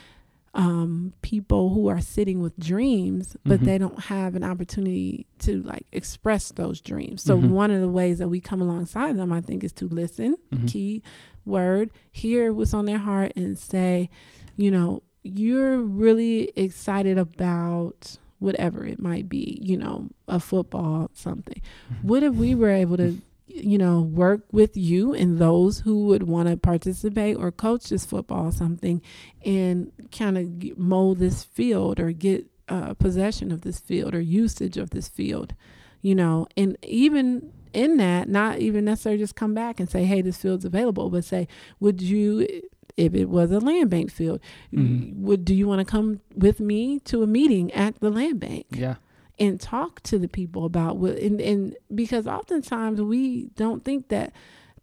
[0.54, 3.64] um, people who are sitting with dreams, but mm-hmm.
[3.64, 7.22] they don't have an opportunity to like express those dreams.
[7.22, 7.50] So mm-hmm.
[7.50, 10.66] one of the ways that we come alongside them, I think, is to listen, mm-hmm.
[10.66, 11.02] key
[11.44, 14.08] word, hear what's on their heart, and say,
[14.56, 21.60] you know, you're really excited about whatever it might be, you know, a football, something.
[21.92, 22.08] Mm-hmm.
[22.08, 23.20] What if we were able to
[23.54, 28.04] you know, work with you and those who would want to participate or coach this
[28.04, 29.00] football something
[29.44, 34.76] and kind of mold this field or get uh, possession of this field or usage
[34.76, 35.54] of this field,
[36.02, 40.20] you know, and even in that, not even necessarily just come back and say, hey,
[40.20, 41.46] this field's available, but say,
[41.78, 42.46] would you,
[42.96, 44.40] if it was a land bank field,
[44.72, 45.22] mm-hmm.
[45.24, 48.66] would do you want to come with me to a meeting at the land bank?
[48.70, 48.96] Yeah
[49.38, 54.32] and talk to the people about what and, and because oftentimes we don't think that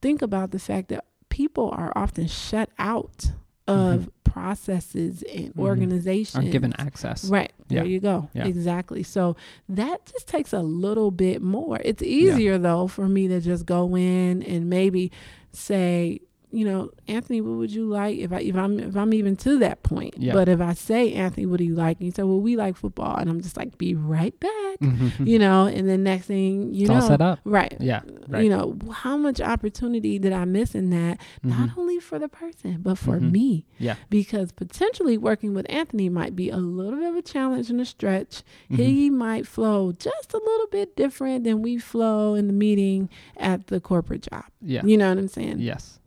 [0.02, 3.32] think about the fact that people are often shut out
[3.68, 4.10] of mm-hmm.
[4.24, 5.62] processes and mm-hmm.
[5.62, 8.46] organizations aren't given access right there you go yeah.
[8.46, 9.36] exactly so
[9.70, 12.58] that just takes a little bit more it's easier yeah.
[12.58, 15.12] though for me to just go in and maybe
[15.54, 16.20] say
[16.52, 19.58] you know, Anthony, what would you like if I if I'm if I'm even to
[19.60, 20.16] that point?
[20.18, 20.34] Yeah.
[20.34, 21.98] But if I say, Anthony, what do you like?
[22.00, 25.28] And you say, well, we like football, and I'm just like, be right back, Mhm.
[25.28, 25.66] you know.
[25.68, 27.40] And then next thing you it's know, all set up.
[27.46, 27.76] right?
[27.80, 28.02] Yeah.
[28.28, 28.44] Right.
[28.44, 31.20] You know, how much opportunity did I miss in that?
[31.44, 31.78] Not Mhm.
[31.78, 33.32] only for the person, but for Mhm.
[33.32, 33.66] me.
[33.80, 33.96] Yeah.
[34.10, 37.86] Because potentially working with Anthony might be a little bit of a challenge and a
[37.86, 38.44] stretch.
[38.70, 43.68] He might flow just a little bit different than we flow in the meeting at
[43.68, 44.46] the corporate job.
[44.62, 44.86] Yeah.
[44.86, 45.60] You know what I'm saying?
[45.60, 46.00] Yes.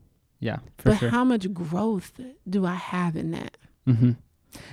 [0.45, 0.59] Yeah.
[0.79, 1.11] For but sure.
[1.11, 2.13] how much growth
[2.55, 3.57] do I have in that?
[3.87, 4.13] hmm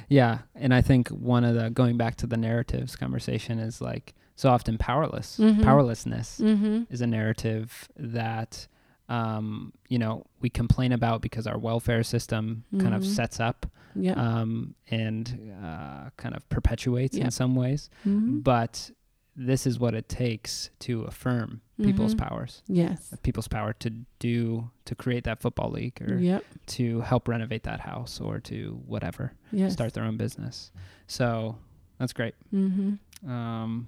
[0.09, 4.13] Yeah, and I think one of the going back to the narratives conversation is like
[4.35, 5.37] so often powerless.
[5.39, 5.63] Mhm.
[5.63, 6.83] Powerlessness Mm-hmm.
[6.93, 8.67] is a narrative that
[9.09, 13.15] um, you know we complain about because our welfare system kind of Mhm.
[13.15, 13.65] sets up
[13.95, 14.13] Yeah.
[14.13, 15.23] um, and
[15.63, 17.25] uh, kind of perpetuates Yeah.
[17.25, 17.89] in some ways.
[18.07, 18.39] mm-hmm.
[18.39, 18.91] But
[19.35, 22.17] this is what it takes to affirm people's Mhm.
[22.19, 23.13] powers, Yes.
[23.23, 26.43] people's power to do to create that football league or Yep.
[26.67, 29.73] to help renovate that house or to whatever Yes.
[29.73, 30.71] start their own business.
[31.07, 31.57] So
[31.97, 32.35] that's great.
[32.53, 33.29] Mm-hmm.
[33.29, 33.87] Um,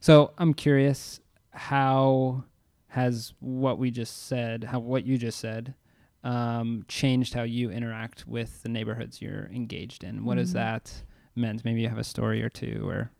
[0.00, 1.20] so I'm curious,
[1.50, 2.44] how
[2.88, 5.74] has what we just said, how what you just said,
[6.22, 10.24] um, changed how you interact with the neighborhoods you're engaged in?
[10.24, 10.54] What has Mhm.
[10.54, 11.02] that
[11.34, 11.64] meant?
[11.64, 13.10] Maybe you have a story or two or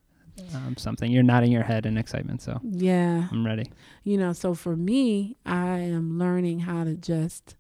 [0.55, 1.11] um, something.
[1.11, 3.29] You're nodding your head in excitement, so Yeah.
[3.31, 3.71] I'm ready.
[4.05, 7.57] you know so for me i am learning how to just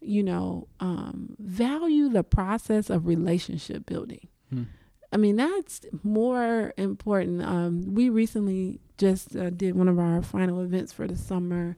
[0.00, 4.64] you know um, value the process of relationship building Hmm.
[5.12, 10.60] i mean that's more important um, we recently just uh, did one of our final
[10.60, 11.76] events for the summer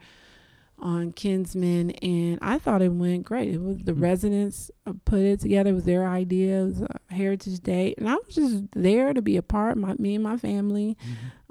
[0.79, 4.03] on Kinsman and i thought it went great it was the Hmm.
[4.03, 8.09] residents uh, put it together it was their idea it was a heritage day and
[8.09, 10.97] i was just there to be a part my me and my family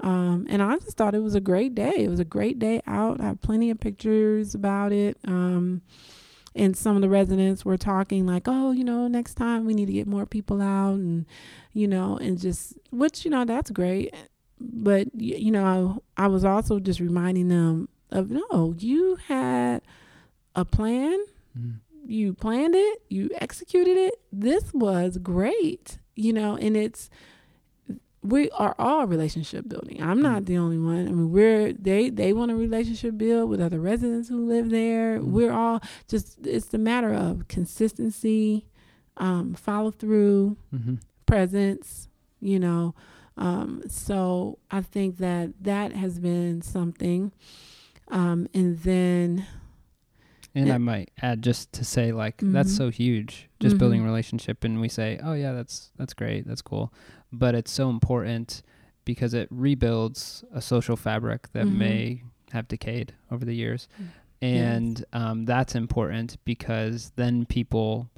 [0.00, 1.94] um, and I just thought it was a great day.
[1.96, 3.18] It was a great day out.
[3.18, 5.16] I have plenty of pictures about it.
[5.26, 5.80] Um,
[6.54, 9.86] and some of the residents were talking like, oh, you know, next time we need
[9.86, 11.24] to get more people out and,
[11.72, 14.14] you know, and just, which, you know, that's great.
[14.60, 19.82] But, you know, I was also just reminding them of, no, you had
[20.54, 21.18] a plan
[21.58, 21.74] Mhm.
[22.06, 24.14] you planned it, you executed it.
[24.32, 27.10] This was great, you know, and it's
[28.22, 30.02] we are all relationship building.
[30.02, 31.06] I'm not the only one.
[31.06, 35.18] I mean, we're they they want a relationship build with other residents who live there.
[35.20, 35.26] Mhm.
[35.30, 38.66] We're all just it's a matter of consistency,
[39.16, 40.98] um, follow through, Mhm.
[41.26, 42.08] presence,
[42.40, 42.94] you know.
[43.36, 47.32] Um, so I think that that has been something.
[48.08, 49.46] Um, and then
[50.54, 50.76] And Yeah.
[50.76, 52.76] I might add just to say like that's Mhm.
[52.76, 53.50] so huge.
[53.60, 53.78] Just Mhm.
[53.78, 56.46] building relationship and we say, "Oh yeah, that's that's great.
[56.46, 56.94] That's cool."
[57.30, 58.62] But it's so important
[59.04, 61.74] because it rebuilds a social fabric that Mhm.
[61.74, 63.86] may have decayed over the years.
[64.00, 64.06] Mm.
[64.40, 68.08] And um, that's important because then people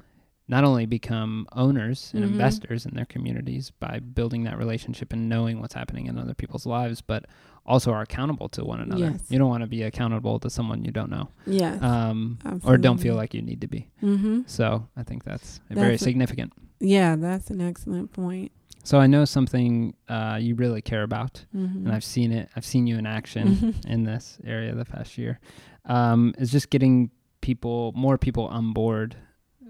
[0.47, 2.29] not only become owners and Mhm.
[2.29, 6.65] investors in their communities by building that relationship and knowing what's happening in other people's
[6.65, 7.25] lives, but
[7.69, 9.11] also are accountable to one another.
[9.11, 9.23] Yes.
[9.29, 12.97] You don't want to be accountable to someone you don't know yes, um, or don't
[12.97, 13.87] feel like you need to be.
[14.03, 14.41] mm-hmm.
[14.47, 16.51] So I think that's, very That's a- significant.
[16.79, 18.51] yeah, that's an excellent point.
[18.83, 21.85] So I know something uh, you really care about, Mm-hmm.
[21.85, 22.49] and I've seen it.
[22.55, 25.39] I've seen you in action in this area the past year.
[25.85, 27.11] Um, is just getting
[27.41, 29.15] people, more people on board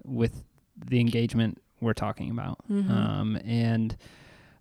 [0.06, 0.44] with
[0.90, 2.90] the engagement we're talking about, Mhm.
[2.90, 3.96] um, and.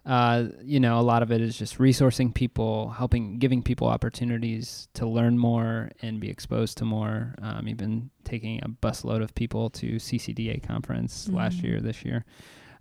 [0.09, 4.89] Uh, you know, a lot of it is just resourcing people, helping, giving people opportunities
[4.95, 7.35] to learn more and be exposed to more.
[7.43, 11.63] Um, even taking a busload of people to CCDA conference last Mhm.
[11.65, 12.25] year, this year.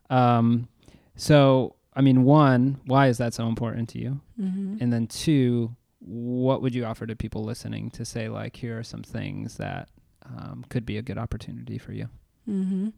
[0.10, 0.70] Um,
[1.16, 4.22] so, I mean, one, why is that so important to you?
[4.40, 4.78] mm-hmm.
[4.80, 8.84] And then two, what would you offer to people listening to say, like, here are
[8.84, 9.90] some things that
[10.26, 12.08] um, could be a good opportunity for you?
[12.50, 12.90] Mm-hmm.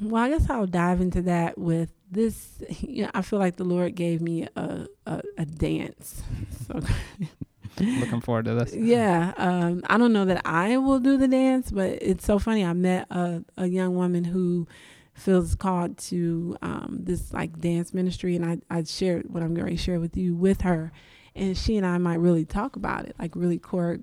[0.00, 2.62] Well, I guess I'll dive into that with this.
[2.80, 6.22] You know, I feel like the Lord gave me a a, a dance.
[6.66, 6.80] So
[7.78, 8.74] Looking forward to this.
[8.74, 12.64] yeah, um, I don't know that I will do the dance, but it's so funny.
[12.64, 14.66] I met a a young woman who
[15.14, 19.68] feels called to um, this like dance ministry, and I I shared what I'm going
[19.76, 20.90] to share with you with her,
[21.34, 24.00] and she and I might really talk about it, like really chore-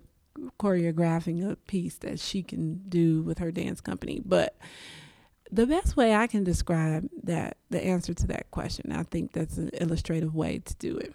[0.59, 4.55] choreographing a piece that she can do with her dance company, but
[5.53, 9.57] the best way I can describe that the answer to that question, I think that's
[9.57, 11.13] an illustrative way to do it.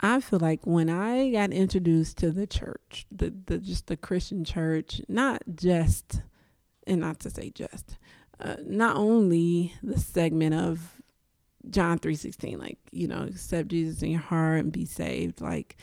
[0.00, 4.44] I feel like when I got introduced to the church, the, the just the Christian
[4.44, 6.22] church, not just,
[6.86, 7.98] and not to say just,
[8.38, 11.02] uh, not only the segment of
[11.68, 15.76] John three sixteen, like you know, accept Jesus in your heart and be saved, like,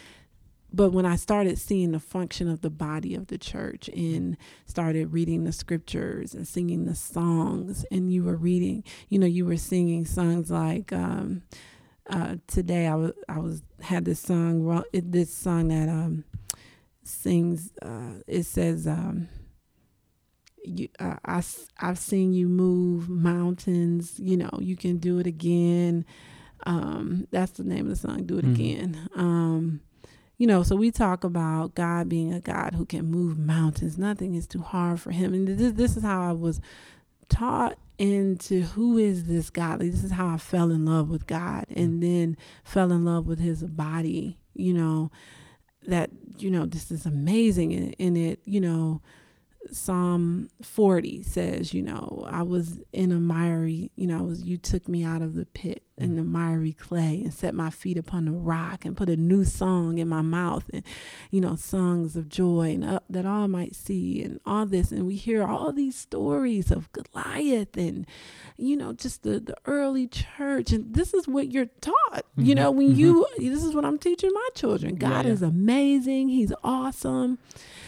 [0.75, 5.13] but when I started seeing the function of the body of the church and started
[5.13, 9.55] reading the scriptures and singing the songs, and you were reading, you know, you were
[9.55, 11.43] singing songs like um,
[12.09, 12.87] uh, today.
[12.87, 16.25] I was I was had this song this song that um,
[17.03, 17.71] sings.
[17.81, 18.85] Uh, it says.
[18.85, 19.29] Um,
[20.67, 21.43] you, uh, I,
[21.79, 24.19] I've seen you move mountains.
[24.19, 26.05] You know, you can do it again.
[26.65, 28.53] Um, that's the name of the song, Do It mm-hmm.
[28.55, 29.09] Again.
[30.37, 33.97] You know, so we talk about God being a God who can move mountains.
[33.97, 35.33] Nothing is too hard for him.
[35.33, 36.59] And this, this is how I was
[37.29, 39.79] taught into who is this God.
[39.79, 42.01] This is how I fell in love with God and mm.
[42.01, 45.11] then fell in love with his body, you know,
[45.87, 47.73] that, you know, this is amazing.
[47.73, 49.01] And, and it, you know,
[49.71, 54.87] Psalm 40 says, you know, I was in a miry, you know, was you took
[54.87, 58.31] me out of the pit in the miry clay and set my feet upon the
[58.31, 60.83] rock and put a new song in my mouth and,
[61.31, 64.91] you know, songs of joy and uh, that all might see and all this.
[64.91, 68.05] And we hear all these stories of Goliath and,
[68.57, 70.71] you know, just the, the early church.
[70.71, 72.43] And this is what you're taught, mm-hmm.
[72.43, 72.99] you know, when mm-hmm.
[72.99, 74.95] you, this is what I'm teaching my children.
[74.95, 75.33] God yeah, yeah.
[75.33, 76.29] is amazing.
[76.29, 77.39] He's awesome.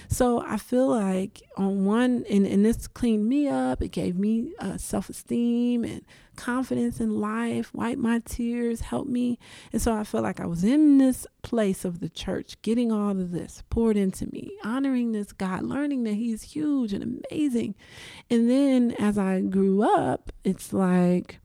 [0.09, 4.53] So I feel like on one, and, and this cleaned me up, it gave me
[4.59, 6.01] uh, self esteem and
[6.37, 9.37] confidence in life, wiped my tears, helped me.
[9.73, 13.11] And so I felt like I was in this place of the church, getting all
[13.11, 17.75] of this poured into me, honoring this God, learning that He's huge and amazing.
[18.29, 21.39] And then as I grew up, it's like,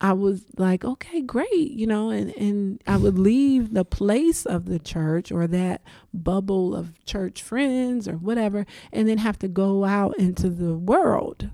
[0.00, 4.66] I was like, okay, great, you know, and, and I would leave the place of
[4.66, 5.82] the church or that
[6.14, 11.50] bubble of church friends or whatever, and then have to go out into the world,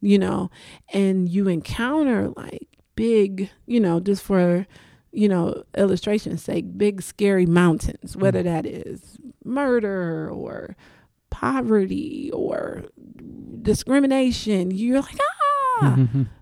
[0.00, 0.50] you know,
[0.92, 2.66] and you encounter like
[2.96, 4.66] big, you know, just for,
[5.10, 8.44] you know, illustration's sake, big scary mountains, whether mm.
[8.44, 10.76] that is murder or
[11.28, 12.84] poverty or
[13.60, 14.70] discrimination.
[14.70, 15.41] You're like, ah, Mm-hmm.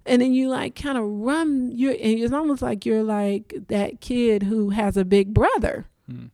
[0.07, 4.43] And then you like kind of run you're it's almost like you're like that kid
[4.43, 5.87] who has a big brother.
[6.11, 6.31] Mm.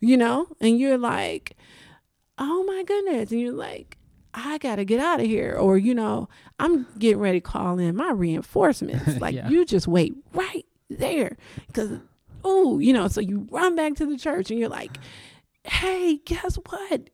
[0.00, 0.48] You know?
[0.60, 1.56] And you're like,
[2.38, 3.98] "Oh my goodness." And you're like,
[4.34, 5.56] I got to get out of here.
[5.58, 9.16] Or, you know, I'm getting ready to call in my reinforcements.
[9.20, 9.48] Like, yeah.
[9.48, 11.36] you just wait right there.
[11.66, 11.98] Because,
[12.44, 14.96] oh, you know, so you run back to the church and you're like,
[15.64, 17.10] hey, guess what?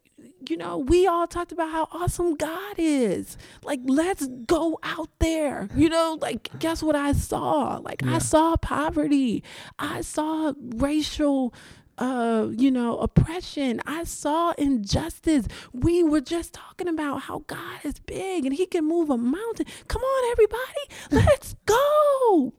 [0.50, 3.36] You know, we all talked about how awesome God is.
[3.62, 5.68] Like, let's go out there.
[5.74, 7.78] You know, like, guess what I saw?
[7.78, 8.16] Like, yeah.
[8.16, 9.42] I saw poverty.
[9.78, 11.52] I saw racial
[11.98, 13.80] uh, you know, oppression.
[13.86, 15.46] I saw injustice.
[15.72, 19.66] We were just talking about how God is big and he can move a mountain.
[19.88, 22.52] Come on, everybody, let's go.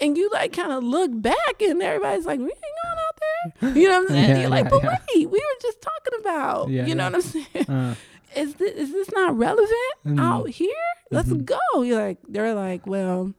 [0.00, 3.70] And you like kind of look back and everybody's like, we ain't going out there.
[3.80, 4.30] You know what I'm saying?
[4.30, 4.98] Yeah, You're like, but yeah.
[5.14, 6.68] wait, we were just talking about.
[6.68, 7.66] Yeah, you know what I'm saying?
[7.68, 7.94] Uh,
[8.36, 9.70] is this is this not relevant
[10.06, 10.18] mm-hmm.
[10.18, 10.70] out here?
[11.10, 11.44] Let's mm-hmm.
[11.44, 11.82] go.
[11.82, 13.34] You're like, they're like, well,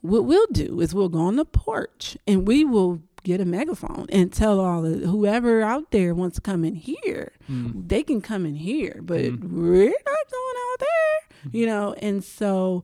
[0.00, 4.06] what we'll do is we'll go on the porch and we will get a megaphone
[4.10, 7.88] and tell all of whoever out there wants to come in here, mm.
[7.88, 9.42] they can come in here, but mm.
[9.42, 11.94] we're not going out there, you know.
[12.00, 12.82] And so,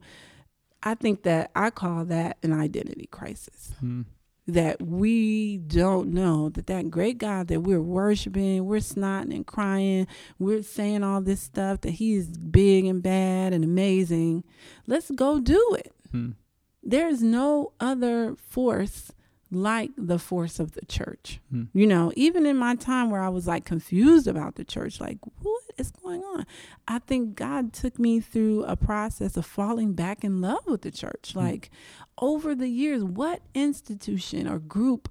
[0.83, 3.73] I think that I call that an identity crisis.
[3.83, 4.05] Mm
[4.47, 10.07] that we don't know that that great God that we're worshiping, we're snotting and crying,
[10.39, 14.43] we're saying all this stuff that He's big and bad and amazing.
[14.87, 15.93] Let's go do it.
[16.11, 16.31] Hmm.
[16.81, 19.11] There's no other force
[19.51, 21.39] like the force of the church.
[21.49, 21.65] Hmm.
[21.73, 25.19] You know, even in my time where I was like confused about the church, like,
[25.41, 26.45] what is going on?
[26.87, 30.91] I think God took me through a process of falling back in love with the
[30.91, 31.31] church.
[31.33, 31.39] Hmm.
[31.39, 31.69] Like,
[32.19, 35.09] over the years, what institution or group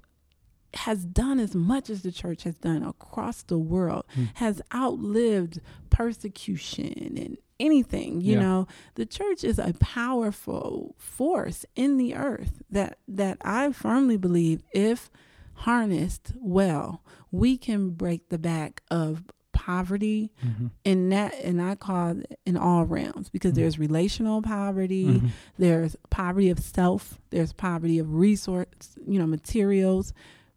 [0.73, 4.25] has done as much as the church has done across the world, hmm.
[4.35, 5.59] has outlived
[5.89, 8.39] persecution and anything you yeah.
[8.39, 14.63] know the church is a powerful force in the earth that that i firmly believe
[14.71, 15.09] if
[15.53, 20.67] harnessed well we can break the back of poverty mm-hmm.
[20.85, 23.61] and that and i call it in all realms because mm-hmm.
[23.61, 25.27] there's relational poverty mm-hmm.
[25.57, 30.13] there's poverty of self there's poverty of resource you know materials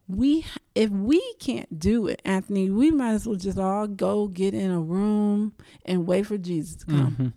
[0.07, 0.45] we
[0.75, 4.71] if we can't do it, Anthony, we might as well just all go get in
[4.71, 5.55] a room
[5.85, 7.11] and wait for Jesus to come.
[7.13, 7.29] Mm-hmm.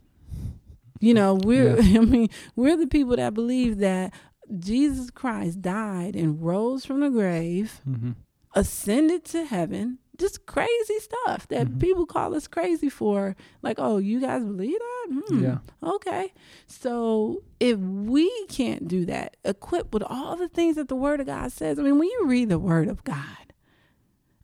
[0.99, 1.99] You know, we're yeah.
[2.01, 4.13] I mean, we're the people that believe that
[4.59, 8.11] Jesus Christ died and rose from the grave, mm-hmm.
[8.53, 11.79] ascended to heaven, just crazy stuff that mm-hmm.
[11.79, 13.35] people call us crazy for.
[13.61, 15.23] Like, oh, you guys believe that?
[15.27, 15.43] Hmm.
[15.43, 15.57] Yeah.
[15.81, 16.33] Okay.
[16.67, 21.27] So if we can't do that, equipped with all the things that the Word of
[21.27, 23.53] God says, I mean, when you read the Word of God,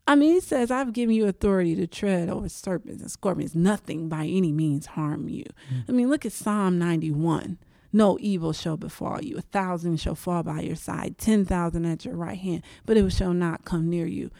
[0.06, 3.54] I mean, he says, I've given you authority to tread over serpents and scorpions.
[3.54, 5.44] Nothing by any means harm you.
[5.72, 5.84] Mm.
[5.88, 7.58] I mean, look at Psalm 91.
[7.92, 9.36] No evil shall befall you.
[9.36, 13.32] A thousand shall fall by your side, 10,000 at your right hand, but it shall
[13.32, 14.32] not come near you.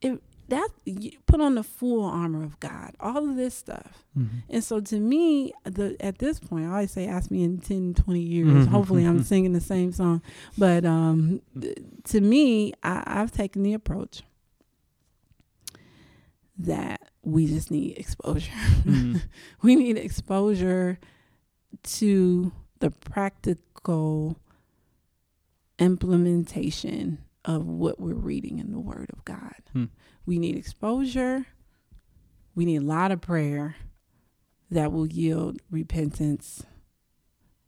[0.00, 4.04] It, that you put on the full armor of God, all of this stuff.
[4.16, 4.38] Mm-hmm.
[4.48, 7.94] And so to me, the at this point, I always say, ask me in 10,
[7.94, 8.48] 20 years.
[8.48, 8.68] Mhm.
[8.68, 10.22] Hopefully I'm singing the same song.
[10.56, 14.22] But um, th- to me, I, I've taken the approach
[16.58, 18.52] that we just need exposure.
[18.84, 19.22] Mhm.
[19.62, 20.98] we need exposure
[21.82, 24.38] to the practical
[25.78, 29.54] implementation of what we're reading in the Word of God.
[29.72, 29.84] Hmm.
[30.26, 31.46] We need exposure.
[32.54, 33.76] We need a lot of prayer
[34.70, 36.64] that will yield repentance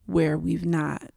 [0.06, 1.10] where we've not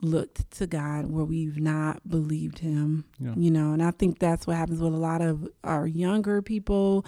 [0.00, 3.04] looked to God, where we've not believed Him.
[3.18, 3.34] Yeah.
[3.36, 7.04] You know, and I think that's what happens with a lot of our younger people.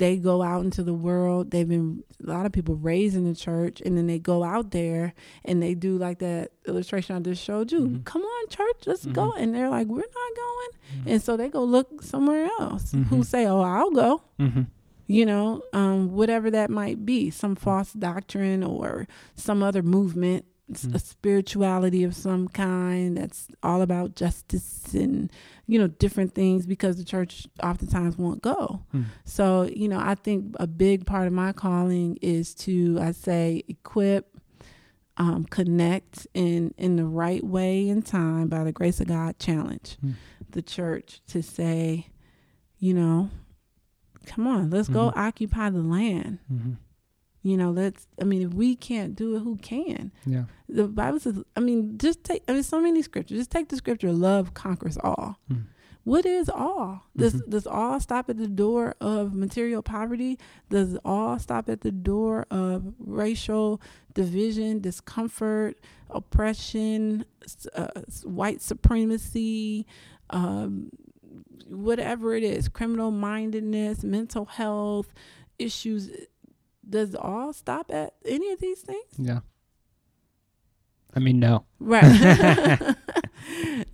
[0.00, 1.50] They go out into the world.
[1.52, 4.72] They've been a lot of people raised in the church, and then they go out
[4.72, 7.80] there and they do like that illustration I just showed you.
[7.86, 8.04] Mhm.
[8.04, 9.30] Come on, church, let's go.
[9.30, 9.40] Mhm.
[9.40, 11.12] And they're like, we're not going, Mhm.
[11.12, 12.92] and so they go look somewhere else.
[12.92, 13.24] Who Mhm.
[13.24, 14.66] say, oh, I'll go Mhm.
[15.06, 20.86] you know, um, whatever that might be, some false doctrine or some other movement, s-
[20.92, 25.30] a spirituality of some kind that's all about justice and,
[25.66, 28.82] you know, different things because the church oftentimes won't go.
[28.94, 29.04] Mm.
[29.24, 33.62] So, you know, I think a big part of my calling is to, I say,
[33.68, 34.36] equip,
[35.16, 39.98] um, connect in, in the right way and time by the grace of God, challenge
[40.04, 40.14] Mm.
[40.50, 42.06] the church to say,
[42.78, 43.28] you know,
[44.26, 45.16] come on, let's go Mhm.
[45.16, 46.38] occupy the land.
[46.52, 46.76] Mhm.
[47.42, 50.12] You know, let's, I mean, if we can't do it, who can?
[50.26, 50.44] Yeah.
[50.68, 53.38] The Bible says, I mean, just take, I mean, so many scriptures.
[53.38, 55.38] Just take the scripture, love conquers all.
[55.50, 55.64] Mm.
[56.04, 57.06] What is all?
[57.16, 57.50] Does, Mhm.
[57.50, 60.38] does all stop at the door of material poverty?
[60.70, 63.80] Does all stop at the door of racial
[64.14, 65.78] division, discomfort,
[66.10, 67.24] oppression,
[67.74, 67.88] uh,
[68.24, 69.86] white supremacy,
[70.30, 70.90] um,
[71.68, 75.12] whatever it is, criminal mindedness, mental health
[75.58, 76.10] issues?
[76.90, 79.04] Does all stop at any of these things?
[79.16, 79.40] Yeah.
[81.14, 81.64] I mean, no.
[81.78, 82.94] Right.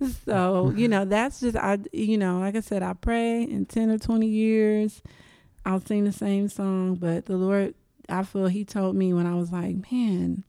[0.25, 3.91] so, you know, that's just I you know, like I said, I pray in 10
[3.91, 5.01] or 20 years
[5.65, 7.73] I'll sing the same song, but the Lord
[8.09, 10.45] I feel he told me when I was like, "Man,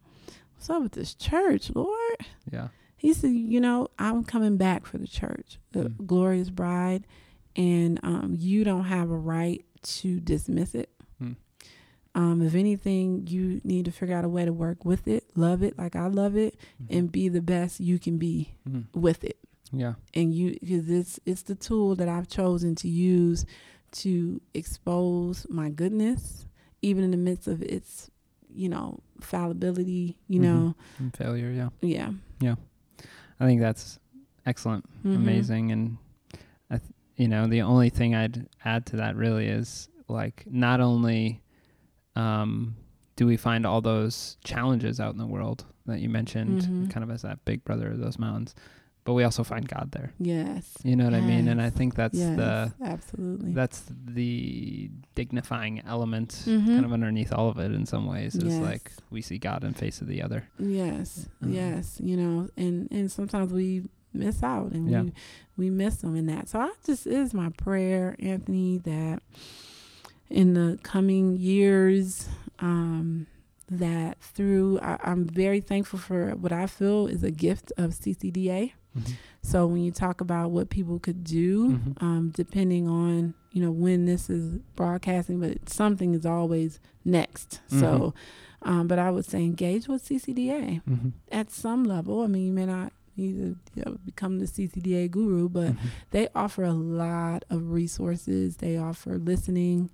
[0.54, 2.18] what's up with this church, Lord?"
[2.52, 2.68] Yeah.
[2.96, 6.06] He said, "You know, I'm coming back for the church, the Mm.
[6.06, 7.04] glorious bride,
[7.56, 10.88] and um, you don't have a right to dismiss it.
[12.14, 15.62] Um, if anything, you need to figure out a way to work with it, love
[15.62, 16.58] it like I love it,
[16.90, 18.84] and be the best you can be Mhm.
[18.94, 19.38] with it.
[19.72, 19.94] Yeah.
[20.14, 23.44] And you, because it's it's the tool that I've chosen to use
[23.92, 26.46] to expose my goodness,
[26.82, 28.10] even in the midst of its,
[28.52, 30.16] you know, fallibility.
[30.28, 30.42] You Mhm.
[30.42, 31.50] know, And failure.
[31.50, 31.68] Yeah.
[31.82, 32.56] yeah, Yeah.
[33.38, 33.98] I think that's
[34.46, 34.84] excellent.
[35.04, 35.14] Mhm.
[35.16, 35.98] amazing and
[36.70, 40.80] I th- you know the only thing I'd add to that really is like not
[40.80, 41.42] only
[42.18, 42.74] um
[43.16, 46.90] do we find all those challenges out in the world that you mentioned Mhm.
[46.90, 48.54] kind of as that big brother of those mountains
[49.04, 50.76] but we also find God there Yes.
[50.84, 53.52] you know what I mean and I think that's yes, the absolutely.
[53.54, 56.66] that's the dignifying element Mhm.
[56.66, 58.62] kind of underneath all of it in some ways is Yes.
[58.62, 61.54] like we see God in face of the other yes, Mhm.
[61.54, 62.00] yes.
[62.02, 65.02] You know, and and sometimes we miss out and Yeah.
[65.02, 65.12] we
[65.56, 66.48] we miss them in that.
[66.48, 69.22] So I just it is my prayer, Anthony, that
[70.30, 72.28] in the coming years,
[72.60, 73.26] um,
[73.70, 78.72] that through I, I'm very thankful for what I feel is a gift of CCDA.
[78.98, 79.12] Mhm.
[79.42, 82.02] So when you talk about what people could do, Mhm.
[82.02, 87.60] um, depending on you know when this is broadcasting, but something is always next.
[87.68, 88.14] So,
[88.62, 91.12] um, but I would say engage with CCDA Mhm.
[91.30, 92.22] at some level.
[92.22, 92.92] I mean, you may not
[93.26, 95.78] you know, become the CCDA guru, but Mhm.
[96.10, 98.56] they offer a lot of resources.
[98.58, 99.90] They offer listening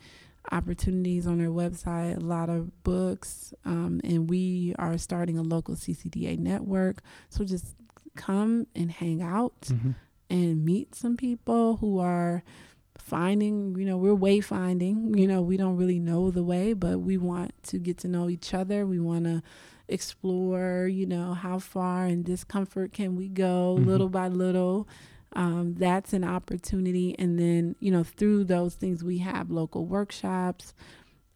[0.53, 5.75] opportunities on their website, a lot of books, um, and we are starting a local
[5.75, 7.03] CCDA network.
[7.31, 7.75] So just
[8.15, 9.95] come and hang out Mhm.
[10.31, 12.43] and meet some people who are
[12.99, 15.19] finding, you know, we're wayfinding.
[15.19, 18.29] You know, we don't really know the way, but we want to get to know
[18.29, 18.87] each other.
[18.87, 19.43] We want to
[19.89, 23.87] explore, you know, how far in discomfort can we go Mhm.
[23.87, 24.87] little by little.
[25.35, 27.19] Um, that's an opportunity.
[27.19, 30.75] And then, you know, through those things, we have local workshops.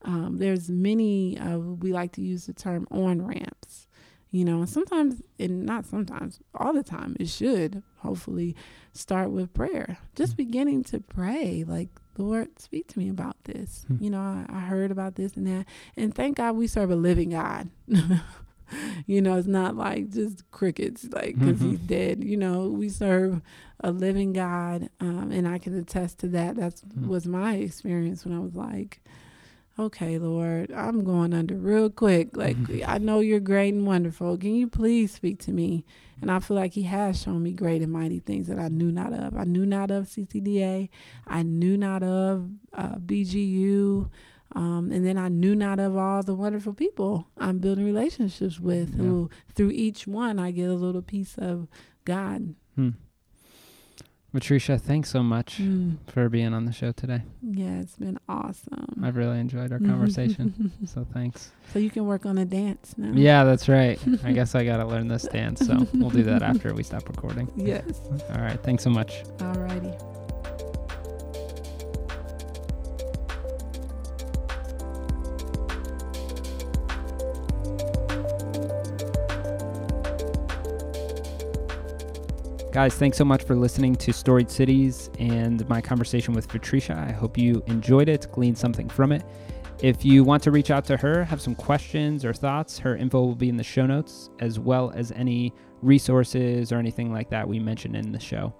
[0.02, 3.86] Um, there's many, uh, we like to use the term on ramps.
[4.30, 8.54] you know and sometimes and not sometimes all the time it should hopefully
[8.92, 10.42] start with prayer just Mm-hmm.
[10.44, 11.88] beginning to pray like
[12.18, 13.96] lord speak to me about this Hmm.
[14.04, 15.66] you know I, I heard about this and that
[15.96, 17.68] and thank god we serve a living god
[19.06, 21.70] you know it's not like just crickets like because Mhm.
[21.70, 23.40] he's dead you know we serve
[23.80, 27.08] a living god um, and i can attest to that that's Hmm.
[27.08, 29.00] was my experience when i was like
[29.78, 32.84] okay lord i'm going under real quick like Mhm.
[32.88, 35.84] i know you're great and wonderful can you please speak to me
[36.20, 38.90] and i feel like he has shown me great and mighty things that i knew
[38.90, 40.88] not of i knew not of ccda
[41.26, 44.08] i knew not of uh, bgu
[44.56, 48.94] um, and then I knew not of all the wonderful people I'm building relationships with,
[48.94, 49.02] Yeah.
[49.02, 51.68] who through each one I get a little piece of
[52.06, 52.54] God.
[52.74, 52.92] Hmm.
[54.34, 55.96] Vatreisha, thanks so much Mm.
[56.06, 57.22] for being on the show today.
[57.42, 59.00] Yeah, it's been awesome.
[59.02, 60.70] I've really enjoyed our conversation.
[60.86, 61.50] so thanks.
[61.72, 63.12] so you can work on a dance now.
[63.14, 63.98] Yeah, that's right.
[64.24, 65.66] I guess I got to learn this dance.
[65.66, 67.50] So we'll do that after we stop recording.
[67.56, 67.84] Yes.
[68.34, 68.62] All right.
[68.62, 69.24] Thanks so much.
[69.38, 70.17] Alrighty.
[82.78, 86.96] Guys, thanks so much for listening to Storied Cities and my conversation with Vatreisha.
[86.96, 89.24] I hope you enjoyed it, gleaned something from it.
[89.82, 93.18] If you want to reach out to her, have some questions or thoughts, her info
[93.18, 95.52] will be in the show notes, as well as any
[95.82, 98.54] resources or anything like that we mentioned in the show.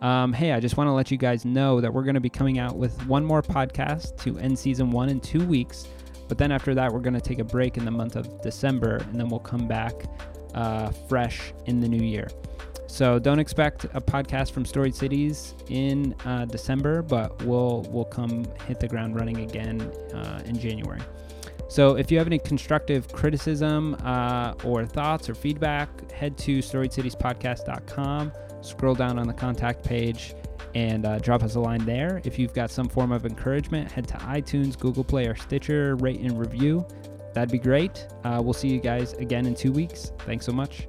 [0.00, 2.30] Um, hey, I just want to let you guys know that we're going to be
[2.30, 5.86] coming out with one more podcast to end season one in two weeks.
[6.26, 8.96] But then after that, we're going to take a break in the month of December,
[9.10, 9.92] and then we'll come back
[10.54, 12.28] uh, fresh in the new year.
[12.86, 18.46] So don't expect a podcast from Storied Cities in uh, December, but we'll we'll come
[18.66, 19.80] hit the ground running again
[20.14, 21.00] uh, in January.
[21.68, 28.32] So if you have any constructive criticism uh, or thoughts or feedback, head to storiedcitiespodcast.com,
[28.62, 30.34] scroll down on the contact page,
[30.74, 32.22] and uh, drop us a line there.
[32.24, 36.20] If you've got some form of encouragement, head to iTunes, Google Play, or Stitcher, rate
[36.20, 36.86] and review.
[37.34, 38.06] That'd be great.
[38.24, 40.12] Uh, we'll see you guys again in two weeks.
[40.20, 40.88] Thanks so much.